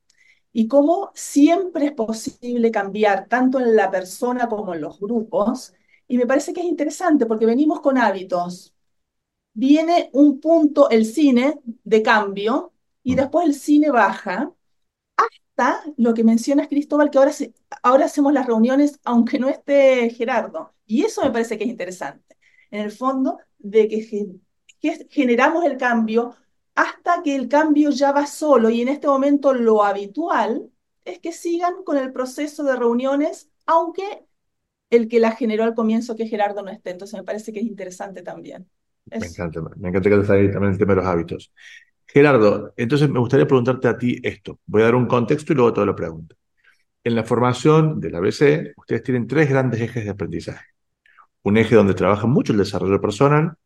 [0.52, 5.74] Y cómo siempre es posible cambiar, tanto en la persona como en los grupos.
[6.08, 8.74] Y me parece que es interesante porque venimos con hábitos.
[9.54, 14.52] Viene un punto, el cine, de cambio, y después el cine baja,
[15.96, 17.32] lo que mencionas, Cristóbal, que ahora,
[17.82, 20.74] ahora hacemos las reuniones aunque no esté Gerardo.
[20.86, 22.36] Y eso me parece que es interesante.
[22.70, 24.38] En el fondo, de que,
[24.80, 26.34] que generamos el cambio
[26.74, 30.70] hasta que el cambio ya va solo y en este momento lo habitual
[31.04, 34.26] es que sigan con el proceso de reuniones, aunque
[34.90, 36.90] el que la generó al comienzo, que Gerardo no esté.
[36.90, 38.68] Entonces me parece que es interesante también.
[39.06, 41.52] Me encanta, me encanta que ahí también el tema de los hábitos.
[42.16, 44.58] Gerardo, entonces me gustaría preguntarte a ti esto.
[44.64, 46.34] Voy a dar un contexto y luego toda la pregunta.
[47.04, 50.64] En la formación del ABC, ustedes tienen tres grandes ejes de aprendizaje.
[51.42, 53.56] Un eje donde trabajan mucho el desarrollo personal,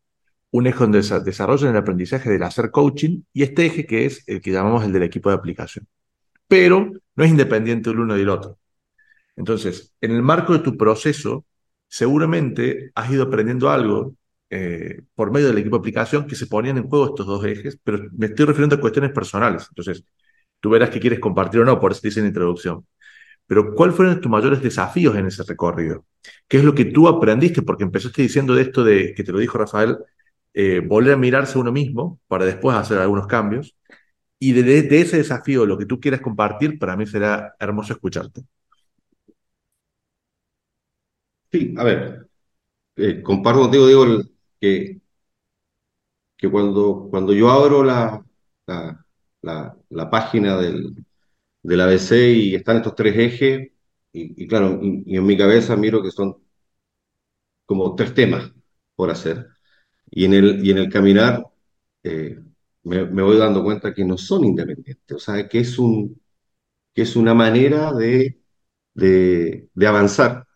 [0.49, 4.41] un eje donde desarrollan el aprendizaje del hacer coaching y este eje que es el
[4.41, 5.87] que llamamos el del equipo de aplicación.
[6.49, 8.59] Pero no es independiente el uno del otro.
[9.37, 11.45] Entonces, en el marco de tu proceso,
[11.87, 14.13] seguramente has ido aprendiendo algo
[14.51, 17.79] eh, por medio del equipo de aplicación que se ponían en juego estos dos ejes,
[17.83, 19.65] pero me estoy refiriendo a cuestiones personales.
[19.69, 20.03] Entonces,
[20.59, 22.85] tú verás que quieres compartir o no, por eso te dice en introducción.
[23.47, 26.05] Pero, ¿cuáles fueron tus mayores desafíos en ese recorrido?
[26.47, 27.61] ¿Qué es lo que tú aprendiste?
[27.63, 29.97] Porque empezaste diciendo de esto de, que te lo dijo Rafael,
[30.53, 33.75] eh, volver a mirarse uno mismo para después hacer algunos cambios.
[34.39, 38.41] Y de, ese desafío, lo que tú quieras compartir, para mí será hermoso escucharte.
[41.51, 42.27] Sí, a ver,
[42.97, 44.05] eh, comparto contigo, digo,
[44.61, 45.01] que,
[46.37, 48.23] que cuando, cuando yo abro la,
[48.67, 50.95] la, la, página del,
[51.63, 53.71] del ABC y están estos tres ejes,
[54.13, 56.37] y, claro, y, en mi cabeza miro que son
[57.65, 58.51] como tres temas
[58.95, 59.47] por hacer.
[60.11, 61.45] Y en el, y en el caminar
[62.03, 62.39] eh,
[62.83, 66.21] me, voy dando cuenta que no son independientes, o sea, que es, un,
[66.93, 68.41] que es una manera de,
[68.93, 70.47] de, de avanzar,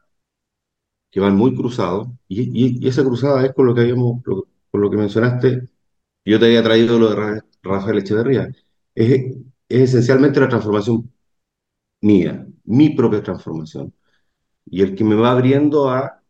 [1.15, 4.91] que van muy cruzados, y, y, esa cruzada es con lo que habíamos, con lo
[4.91, 5.69] que mencionaste,
[6.25, 8.49] yo te había traído lo de Rafael Echeverría,
[8.95, 9.11] es,
[9.69, 11.11] es esencialmente la transformación
[12.01, 13.93] mía, mi propia transformación,
[14.65, 16.21] y el que me va abriendo a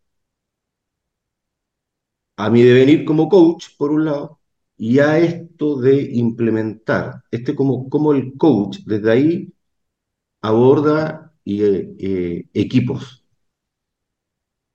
[2.37, 4.39] a mi devenir como coach, por un lado,
[4.77, 9.53] y a esto de implementar, este como, como el coach desde ahí
[10.41, 13.24] aborda y, eh, equipos.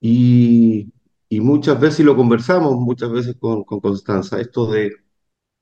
[0.01, 0.93] Y,
[1.29, 4.93] y, muchas veces, lo conversamos muchas veces con, con Constanza, esto de,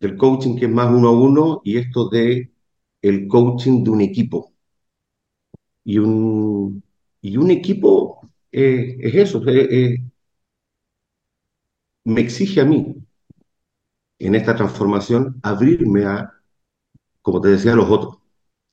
[0.01, 2.53] del coaching que es más uno a uno y esto de
[3.03, 4.55] el coaching de un equipo.
[5.85, 6.83] Y un,
[7.23, 8.21] y un equipo
[8.53, 9.41] eh, es eso,
[12.05, 12.97] me exige a mí,
[14.19, 16.33] en esta transformación, abrirme a,
[17.23, 18.19] como te decía, a los otros.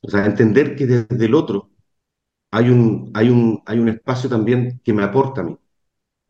[0.01, 1.71] O sea, entender que desde el otro
[2.55, 5.57] hay un, hay un, hay un espacio también que me aporta a mí.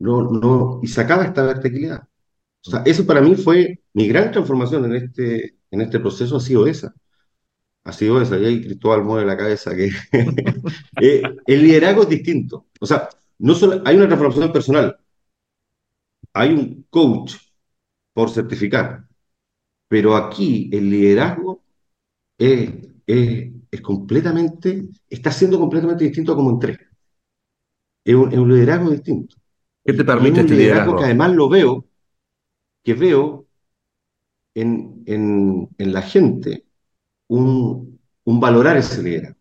[0.00, 2.08] No, no, y sacaba esta verticalidad.
[2.66, 6.40] O sea, eso para mí fue mi gran transformación en este, en este proceso, ha
[6.40, 6.94] sido esa.
[7.84, 8.38] Ha sido esa.
[8.38, 9.90] Y ahí Cristóbal mueve la cabeza que
[11.02, 12.66] eh, el liderazgo es distinto.
[12.80, 13.08] O sea,
[13.38, 14.98] no solo hay una transformación personal,
[16.32, 17.34] hay un coach
[18.12, 19.06] por certificar,
[19.88, 21.62] pero aquí el liderazgo
[22.38, 22.70] es,
[23.82, 26.78] completamente, está siendo completamente distinto a como entré.
[28.04, 29.36] Es un, es un liderazgo distinto.
[29.84, 30.96] ¿Qué te permite este liderazgo?
[30.96, 31.86] que además lo veo,
[32.82, 33.46] que veo
[34.54, 36.64] en, en, en la gente
[37.28, 39.36] un, un, valorar ese liderazgo.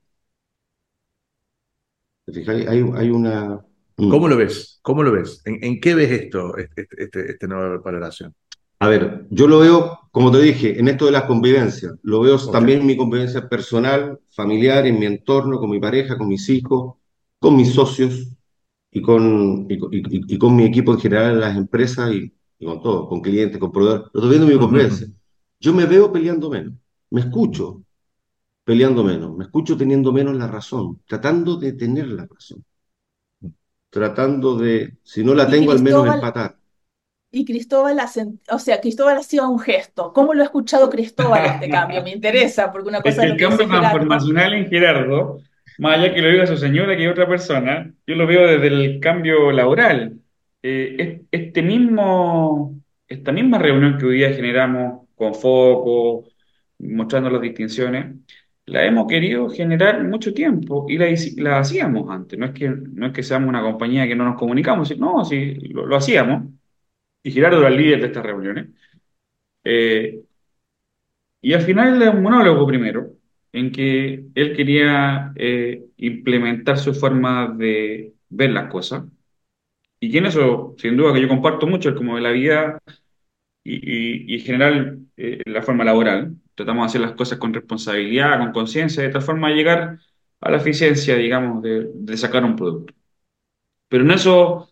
[2.48, 3.64] Hay, hay una,
[3.98, 4.10] Mm.
[4.10, 4.80] ¿Cómo lo ves?
[4.82, 5.42] ¿Cómo lo ves?
[5.46, 8.36] ¿En, qué ves esto, este, este, esta nueva valoración?
[8.86, 11.96] A ver, yo lo veo, como te dije, en esto de las convivencias.
[12.04, 16.28] Lo veo también en mi convivencia personal, familiar, en mi entorno, con mi pareja, con
[16.28, 16.94] mis hijos,
[17.40, 18.28] con mis socios
[18.92, 22.32] y con, y, con mi equipo en general en las empresas y,
[22.64, 24.06] con todo, con clientes, con proveedores.
[24.14, 25.08] Lo estoy viendo en mi convivencia.
[25.60, 26.74] Yo me veo peleando menos,
[27.10, 27.82] me escucho
[28.64, 32.64] peleando menos, me escucho teniendo menos la razón, tratando de tener la razón
[33.90, 36.58] tratando de, si no la tengo, al menos empatar.
[37.36, 37.98] Y Cristóbal,
[38.50, 40.14] o sea, Cristóbal hacía un gesto.
[40.14, 42.02] ¿Cómo lo ha escuchado Cristóbal este cambio?
[42.02, 45.40] Me interesa, porque una cosa es el cambio transformacional en Gerardo,
[45.78, 49.02] más allá que lo diga su señora que otra persona, yo lo veo desde el
[49.02, 50.18] cambio laboral.
[50.64, 56.30] Eh, este mismo, esta misma reunión que hoy día generamos con foco,
[56.80, 58.16] mostrando las distinciones,
[58.66, 62.40] la hemos querido generar mucho tiempo y la, la, hacíamos antes.
[62.40, 65.56] No es, que, no es que seamos una compañía que no nos comunicamos, no, sí,
[65.70, 66.46] lo, hacíamos.
[67.26, 68.68] Y Gerardo era el líder de estas reuniones.
[69.64, 70.22] Eh,
[71.42, 73.14] y al final era un monólogo primero,
[73.52, 79.06] en que él quería eh, implementar su forma de ver las cosas.
[80.00, 82.80] Y en eso, sin duda, que yo comparto mucho, es como de la vida
[83.64, 88.40] y, y, en general eh, la forma laboral tratamos de hacer las cosas con responsabilidad,
[88.40, 90.00] con conciencia, de tal forma de llegar
[90.42, 92.94] a la eficiencia, digamos, de, sacar un producto.
[93.90, 94.70] Pero en eso,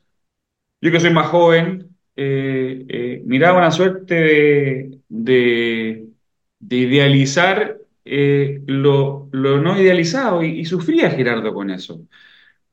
[0.82, 6.08] yo que soy más joven, eh, eh, miraba una suerte de,
[6.70, 12.08] idealizar eh, lo, no idealizado y, sufría Gerardo con eso.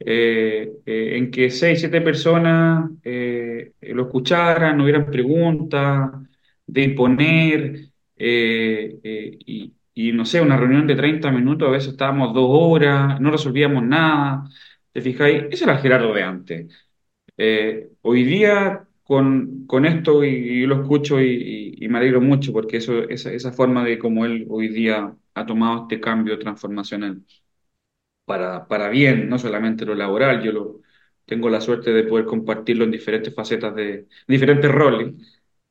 [0.01, 6.11] en que seis, siete personas lo escucharan, no hubieran preguntas,
[6.67, 12.49] de imponer, y, y, no sé, una reunión de 30 minutos, a veces estábamos dos
[12.51, 14.45] horas, no resolvíamos nada,
[14.93, 15.45] ¿te fijáis?
[15.51, 16.89] Ese era el Gerardo de antes.
[18.03, 23.09] hoy día con, con esto y, lo escucho y, y, me alegro mucho porque eso,
[23.09, 27.21] esa, esa forma de cómo él hoy día ha tomado este cambio transformacional
[28.25, 30.81] para, para bien, no solamente lo laboral, yo lo,
[31.25, 35.15] tengo la suerte de poder compartirlo en diferentes facetas de diferentes roles.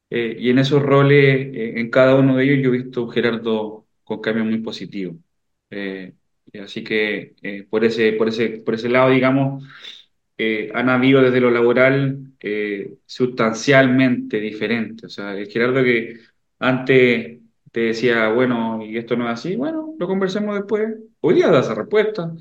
[0.09, 3.87] Eh, y en esos roles, eh, en cada uno de ellos, yo he visto Gerardo
[4.03, 5.15] con cambios muy positivos.
[5.69, 6.13] Eh,
[6.61, 7.35] así que
[7.69, 9.63] por, ese, por, ese, por ese lado, digamos,
[10.73, 12.33] han habido desde lo laboral
[13.05, 15.05] sustancialmente diferente.
[15.07, 16.17] O sea, el Gerardo que
[16.59, 17.39] antes
[17.71, 20.95] te decía, bueno, y esto no es así, bueno, lo conversemos después.
[21.21, 22.31] Hoy día da esa respuesta.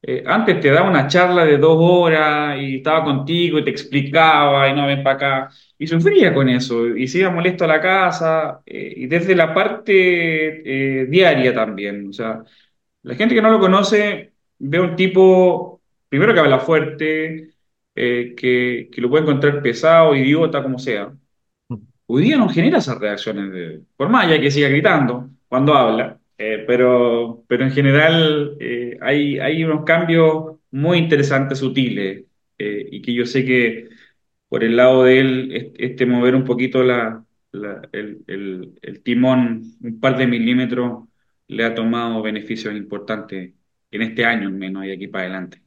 [0.00, 4.68] Eh, antes te daba una charla de dos horas y estaba contigo y te explicaba
[4.68, 5.50] y no ven para acá.
[5.76, 9.52] Y sufría con eso y se iba molesto a la casa eh, y desde la
[9.54, 12.08] parte eh, diaria también.
[12.08, 12.44] O sea,
[13.02, 15.77] la gente que no lo conoce ve un tipo,
[16.08, 17.50] primero que habla fuerte,
[17.94, 21.12] que, que, lo puede encontrar pesado, idiota, como sea.
[22.06, 26.18] Hoy día no genera esas reacciones, de, por más ya que siga gritando cuando habla,
[26.38, 32.24] eh, pero, pero en general eh, hay, hay unos cambios muy interesantes, sutiles,
[32.58, 33.88] eh, y que yo sé que
[34.48, 37.24] por el lado de él, este, mover un poquito la,
[37.92, 41.08] el, el, el, timón un par de milímetros
[41.48, 43.54] le ha tomado beneficios importantes
[43.90, 45.62] en este año al menos y aquí para adelante.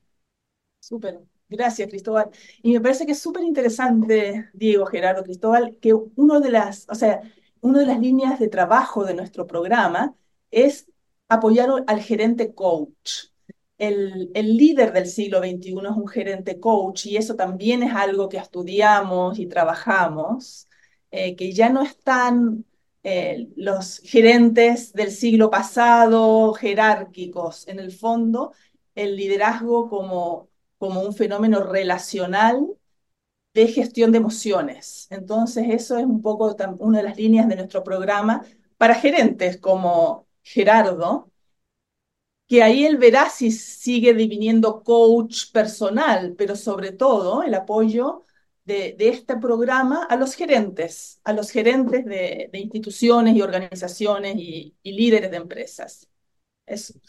[0.82, 1.22] Súper.
[1.48, 2.30] Gracias, Cristóbal.
[2.64, 6.96] Y me parece que es súper interesante, Diego, Gerardo, Cristóbal, que uno de las, o
[6.96, 7.22] sea,
[7.62, 10.16] una de las líneas de trabajo de nuestro programa
[10.50, 10.88] es
[11.30, 13.28] apoyar al gerente coach.
[13.78, 18.30] El, el, líder del siglo XXI es un gerente coach y eso también es algo
[18.30, 20.68] que estudiamos y trabajamos,
[21.12, 22.66] eh, que ya no están
[23.04, 27.68] eh, los gerentes del siglo pasado jerárquicos.
[27.68, 28.54] En el fondo,
[28.96, 30.51] el liderazgo como
[30.82, 32.68] como un fenómeno relacional
[33.54, 35.06] de gestión de emociones.
[35.12, 38.44] Entonces, eso es un poco una de las líneas de nuestro programa
[38.80, 41.30] para gerentes como Gerardo,
[42.48, 48.26] que ahí él verá si sigue diviniendo coach personal, pero sobre todo el apoyo
[48.66, 55.30] de, este programa a los gerentes, a los gerentes de, instituciones y organizaciones y, líderes
[55.30, 56.08] de empresas.
[56.66, 57.00] Es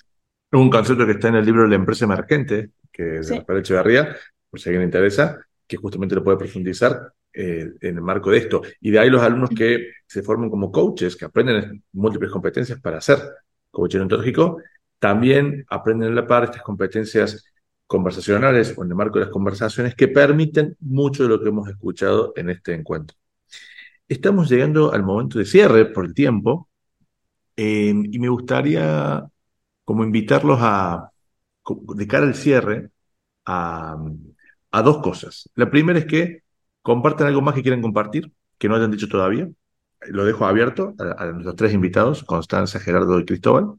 [0.53, 4.16] un concepto que está en el libro La empresa emergente, que es de Rafael Echeverría,
[4.51, 8.38] por si alguien le interesa, que justamente lo puede profundizar eh, en el marco de
[8.38, 8.62] esto.
[8.80, 13.01] Y de ahí los alumnos que se forman como coaches, que aprenden múltiples competencias para
[13.01, 13.18] ser
[13.70, 14.59] coach ontológico,
[14.99, 17.45] también aprenden a la par estas competencias
[17.86, 21.68] conversacionales o en el marco de las conversaciones que permiten mucho de lo que hemos
[21.68, 23.16] escuchado en este encuentro.
[24.07, 26.68] Estamos llegando al momento de cierre por el tiempo
[27.57, 29.24] eh, y me gustaría
[29.84, 31.11] como invitarlos a,
[31.66, 32.90] de cara al cierre
[33.46, 33.96] a,
[34.84, 35.50] dos cosas.
[35.54, 36.42] La primera es que
[36.82, 39.48] compartan algo más que quieran compartir, que no hayan dicho todavía.
[40.08, 43.74] Lo dejo abierto a, nuestros tres invitados, Constanza, Gerardo y Cristóbal.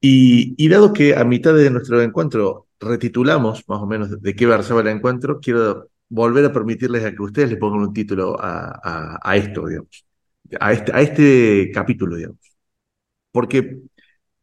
[0.00, 4.82] Y, dado que a mitad de nuestro encuentro retitulamos más o menos de qué versaba
[4.82, 9.36] el encuentro, quiero volver a permitirles a que ustedes le pongan un título a, a
[9.36, 10.06] esto, digamos,
[10.60, 12.38] a este, a este capítulo, digamos.
[13.32, 13.80] Porque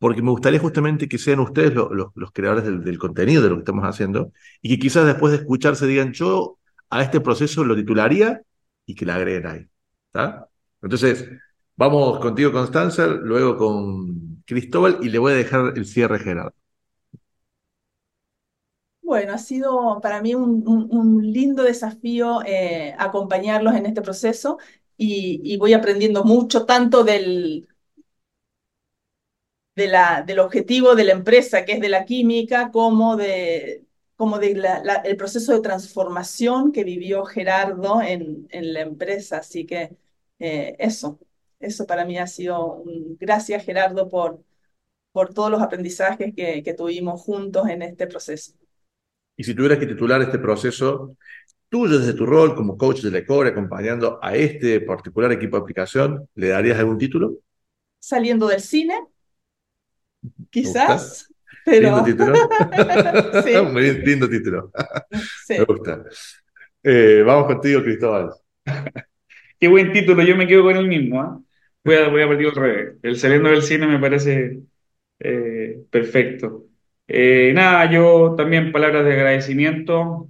[0.03, 3.85] porque me gustaría justamente que sean ustedes los creadores del, contenido de lo que estamos
[3.85, 8.41] haciendo y que quizás después de escucharse digan, yo a este proceso lo titularía
[8.85, 9.65] y que la agreguen ahí.
[10.81, 11.29] Entonces,
[11.77, 16.53] vamos contigo, Constanza, luego con Cristóbal y le voy a dejar el cierre Gerardo.
[19.01, 24.57] Bueno, ha sido para mí un, lindo desafío eh, acompañarlos en este proceso
[24.97, 27.69] y, voy aprendiendo mucho, tanto del,
[29.75, 33.83] de la, del objetivo de la empresa, que es de la química, como de
[34.15, 34.51] como de
[35.05, 39.39] el proceso de transformación que vivió Gerardo en, en la empresa.
[39.39, 39.97] Así que
[40.39, 41.19] eh, eso,
[41.59, 43.17] eso para mí ha sido un...
[43.19, 44.41] Gracias Gerardo por,
[45.11, 48.53] por todos los aprendizajes que, que tuvimos juntos en este proceso.
[49.35, 51.17] Y si tuvieras que titular este proceso,
[51.67, 55.63] tú desde tu rol como coach de la CORE, acompañando a este particular equipo de
[55.63, 57.39] aplicación, ¿le darías algún título?
[57.99, 58.93] Saliendo del cine,
[60.49, 61.33] Quizás.
[61.65, 62.03] Pero...
[62.03, 62.33] Lindo título.
[63.71, 64.71] Muy lindo título.
[65.49, 66.03] Me gusta.
[66.83, 68.31] Eh, vamos contigo, Cristóbal.
[69.59, 71.21] Qué buen título, yo me quedo con el mismo.
[71.21, 71.39] ¿ah?
[71.83, 72.95] Voy, a, voy a partir al revés.
[73.01, 74.59] El saliendo del cine me parece
[75.19, 76.65] eh, perfecto.
[77.07, 80.29] Eh, nada, yo también palabras de agradecimiento.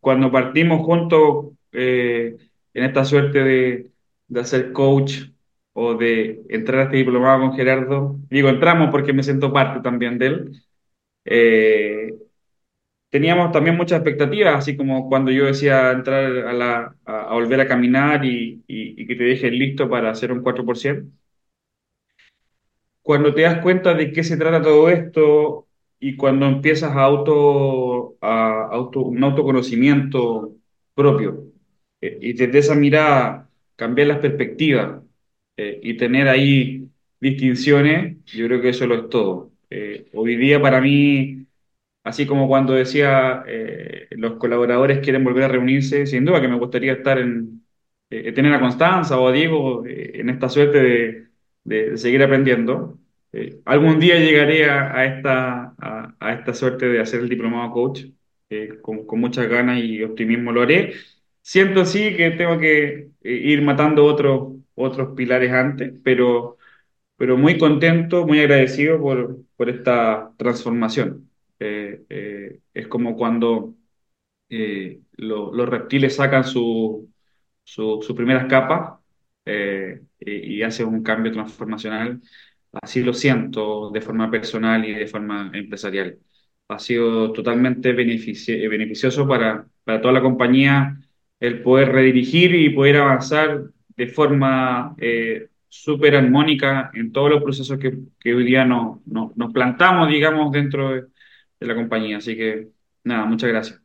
[0.00, 2.36] cuando partimos juntos eh,
[2.72, 3.90] en esta suerte de,
[4.28, 5.33] de hacer coach
[5.74, 10.18] o de entrar a este diplomado con Gerardo, digo entramos porque me siento parte también
[10.18, 10.62] de él,
[11.26, 12.14] eh,
[13.14, 17.68] teníamos también muchas expectativas, así como cuando yo decía entrar a, la, a, volver a
[17.68, 21.08] caminar y, y, que te dejen listo para hacer un 4%.
[23.02, 25.68] Cuando te das cuenta de qué se trata todo esto
[26.00, 30.56] y cuando empiezas a auto, a auto un autoconocimiento
[30.94, 31.44] propio
[32.00, 35.03] eh, y desde esa mirada cambiar las perspectivas
[35.56, 36.88] eh, y tener ahí
[37.20, 39.52] distinciones, yo creo que eso lo es todo.
[39.70, 41.40] Eh, hoy día para mí
[42.04, 46.58] Así como cuando decía, eh, los colaboradores quieren volver a reunirse, sin duda que me
[46.58, 47.64] gustaría estar en,
[48.10, 51.28] tener a Constanza o a Diego en esta suerte de,
[51.64, 52.98] de, seguir aprendiendo.
[53.64, 55.74] algún día llegaré a, esta,
[56.20, 58.04] a, esta suerte de hacer el diplomado coach,
[58.82, 60.94] con, con, muchas ganas y optimismo lo haré.
[61.42, 66.58] Siento sí que tengo que ir matando otros, otros pilares antes, pero,
[67.16, 71.30] pero muy contento, muy agradecido por, por esta transformación.
[71.60, 73.74] Eh, eh, es como cuando
[74.48, 77.06] eh, los reptiles sacan sus
[77.64, 79.00] su, primeras capas
[79.46, 82.20] y, y hacen un cambio transformacional.
[82.72, 86.18] Así lo siento de forma personal y de forma empresarial.
[86.68, 90.98] Ha sido totalmente beneficioso para, para toda la compañía
[91.40, 93.64] el poder redirigir y poder avanzar
[93.96, 94.96] de forma
[95.68, 100.52] súper armónica en todos los procesos que, que hoy día no, no, nos plantamos, digamos,
[100.52, 101.04] dentro de,
[101.60, 102.18] de la compañía.
[102.18, 102.68] Así que,
[103.02, 103.80] nada, muchas gracias.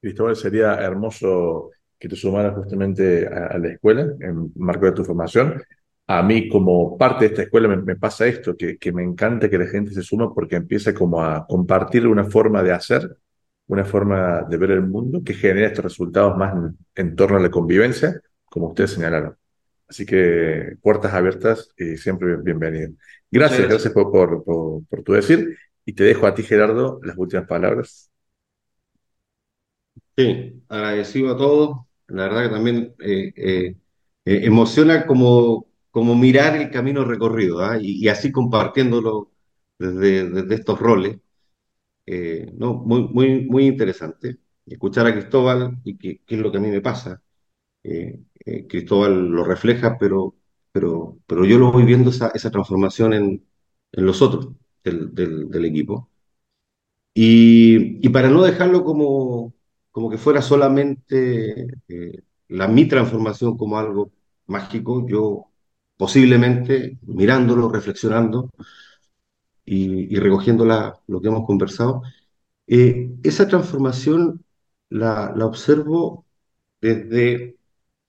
[0.00, 5.62] Cristóbal, sería hermoso que te sumaras justamente a, la escuela en marco de tu formación.
[6.06, 9.58] A mí, como parte de esta escuela, me, pasa esto, que, que, me encanta que
[9.58, 13.16] la gente se suma porque empieza como a compartir una forma de hacer,
[13.66, 16.54] una forma de ver el mundo que genera estos resultados más
[16.94, 18.20] en, torno a la convivencia,
[18.50, 19.36] como ustedes señalaron.
[19.88, 22.92] Así que puertas abiertas y siempre bienvenido.
[23.30, 25.56] Gracias, gracias, por, por, por, tu decir.
[25.84, 28.10] Y te dejo a ti, Gerardo, las últimas palabras.
[30.16, 31.78] Sí, agradecido a todos.
[32.08, 33.76] La verdad que también eh, eh,
[34.24, 37.78] eh, emociona como, como mirar el camino recorrido ¿ah?
[37.80, 39.32] y, así compartiéndolo
[39.78, 41.18] desde, desde estos roles.
[42.58, 44.38] no, muy, muy, muy interesante.
[44.66, 47.22] Escuchar a Cristóbal y qué es lo que a mí me pasa.
[48.68, 50.34] Cristóbal lo refleja, pero,
[50.72, 53.46] pero, pero yo lo voy viendo esa, esa transformación en,
[53.92, 56.08] en los otros del, equipo.
[57.14, 59.54] Y, para no dejarlo como,
[59.90, 64.12] como que fuera solamente eh, la mi transformación como algo
[64.46, 65.46] mágico, yo
[65.96, 68.50] posiblemente mirándolo, reflexionando
[69.64, 72.02] y, recogiendo lo que hemos conversado,
[72.66, 74.44] eh, esa transformación
[74.90, 76.26] la, la observo
[76.80, 77.56] desde,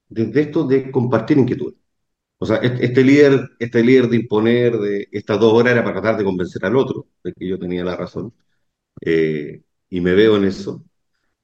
[0.09, 1.75] desde esto de compartir inquietud.
[2.39, 6.17] O sea, este, líder, este líder de imponer de estas dos horas era para tratar
[6.19, 8.33] de convencer al otro de que yo tenía la razón.
[9.01, 10.83] Eh, y me veo en eso.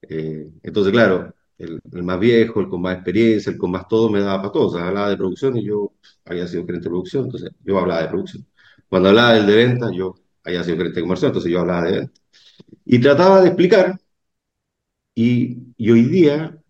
[0.02, 4.20] Eh, entonces, claro, el, más viejo, el con más experiencia, el con más todo, me
[4.22, 4.68] daba para todo.
[4.70, 5.94] O sea, hablaba de producción y yo
[6.26, 8.48] había sido gerente de producción, entonces yo hablaba de producción.
[8.90, 11.92] Cuando hablaba del de venta, yo había sido gerente de comercio, entonces yo hablaba de
[12.00, 12.22] venta.
[12.86, 14.00] Y trataba de explicar,
[15.16, 16.63] y, y hoy día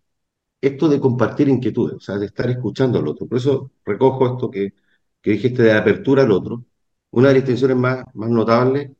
[0.66, 3.26] esto de compartir inquietudes, o sea, de estar escuchando al otro.
[3.26, 4.74] Por eso recojo esto que,
[5.22, 6.64] que dijiste de apertura al otro.
[7.10, 8.90] Una de las distinciones más, más notables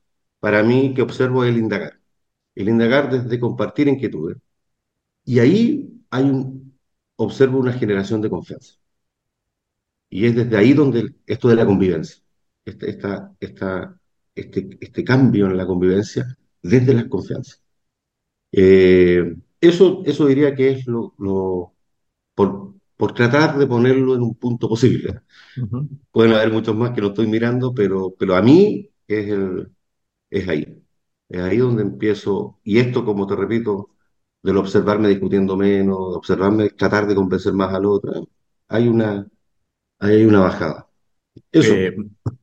[0.41, 2.01] para mí que observo es el indagar.
[2.55, 4.39] El indagar desde compartir inquietudes.
[5.25, 6.79] Y ahí hay un,
[7.17, 8.75] observo una generación de confianza.
[10.11, 12.23] Y es desde ahí donde esto de la convivencia,
[12.65, 13.99] este, esta, esta,
[14.35, 17.63] este, este cambio en la convivencia desde las confianzas.
[18.53, 19.37] Eh,
[19.69, 21.15] eso, eso diría que es lo,
[22.35, 25.23] por, por, tratar de ponerlo en un punto posible.
[26.11, 29.71] Pueden haber muchos más que no estoy mirando, pero, pero a mí es, el,
[30.31, 30.83] es ahí.
[31.29, 33.91] Es ahí donde empiezo, y esto, como te repito,
[34.43, 38.29] del observarme discutiendo menos, de observarme tratar de convencer más al otro,
[38.69, 39.27] hay una,
[39.99, 40.89] hay una bajada.
[41.51, 41.75] Eso.
[41.75, 41.97] Eh,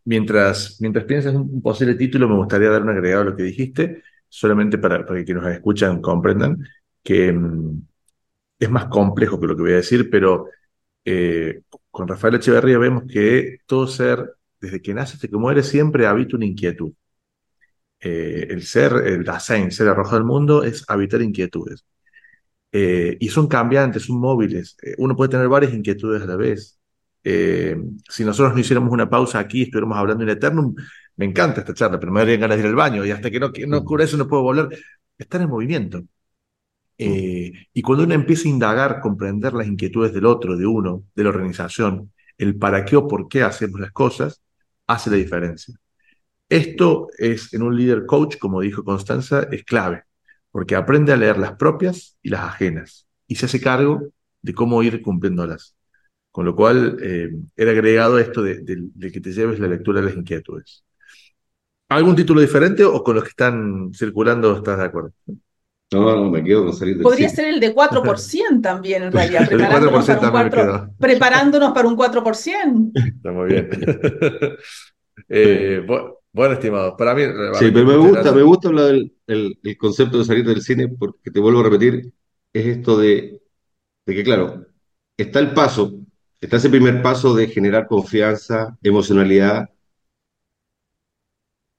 [0.06, 4.04] mientras, mientras piensas un posible título, me gustaría dar un agregado a lo que dijiste,
[4.28, 6.58] solamente para, para que nos escuchan comprendan
[7.04, 7.82] que mm,
[8.60, 10.47] es más complejo que lo que voy a decir, pero
[11.06, 16.06] eh, con Rafael Echeverría vemos que todo ser, desde que nace hasta que muere, siempre
[16.08, 16.93] habita una inquietud.
[17.99, 21.86] Eh, el ser, el Dasein, ser arrojado al mundo, es habitar inquietudes.
[22.72, 24.78] Eh, y son cambiantes, son móviles.
[24.97, 26.80] uno puede tener varias inquietudes a la vez.
[27.24, 30.76] si nosotros no hiciéramos una pausa aquí, estuviéramos hablando en eternum,
[31.18, 33.39] me encanta esta charla, pero me darían ganas de ir al baño y hasta que
[33.39, 34.80] no, no eso no puedo volver.
[35.18, 36.04] Estar en movimiento.
[37.04, 41.24] Eh, y cuando uno empieza a indagar, comprender las inquietudes del otro, de uno, de
[41.24, 44.39] la organización, el para qué o por qué hacemos las cosas,
[44.86, 45.74] hace la diferencia.
[46.47, 50.04] Esto es, en un líder coach, como dijo Constanza, es clave,
[50.52, 54.10] porque aprende a leer las propias y las ajenas, y se hace cargo
[54.43, 55.76] de cómo ir cumpliéndolas.
[56.30, 60.08] Con lo cual, eh, era agregado esto de, de, que te lleves la lectura de
[60.08, 60.84] las inquietudes.
[61.89, 65.14] ¿Algún título diferente o con los que están circulando estás de acuerdo?
[65.94, 69.48] No, no, me quedo con salir del Podría ser el de 4% también, en realidad.
[69.48, 72.92] Preparándonos, para un 4, preparándonos para un 4%.
[72.96, 73.70] Está muy bien.
[75.30, 75.86] eh,
[76.32, 77.24] bueno, estimado, para mí...
[77.60, 81.30] Sí, pero me gusta, me gusta hablar del el, concepto de salir del cine porque
[81.30, 82.14] te vuelvo a repetir,
[82.54, 83.42] es esto de,
[84.06, 84.66] de que, claro,
[85.18, 86.00] está el paso,
[86.39, 89.70] está ese primer paso de generar confianza, emocionalidad,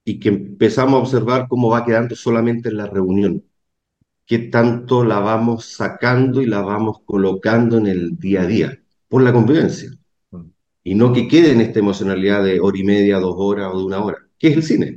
[0.04, 3.42] y que empezamos a observar cómo va quedando solamente en la reunión,
[4.32, 9.22] qué tanto la vamos sacando y la vamos colocando en el día a día, por
[9.22, 9.90] la convivencia,
[10.30, 10.40] mm.
[10.84, 13.84] y no que quede en esta emocionalidad de hora y media, dos horas o de
[13.84, 14.94] una hora, que es el cine.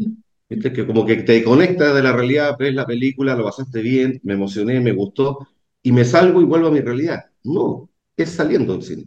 [0.47, 4.21] es Que como que te conectas de la realidad, ves la película, lo pasaste bien,
[4.23, 5.45] me emocioné, me gustó,
[5.83, 7.25] y me salgo y vuelvo a mi realidad.
[7.43, 9.03] No, es saliendo del cine,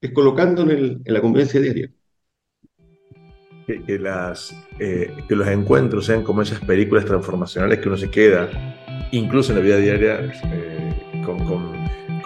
[0.00, 1.90] es colocando en, el, en la convivencia diaria
[3.66, 8.83] que, las, eh, que los encuentros sean como esas películas transformacionales que uno se queda,
[9.10, 10.20] incluso en la vida diaria,
[10.52, 10.92] eh,
[11.24, 11.74] con,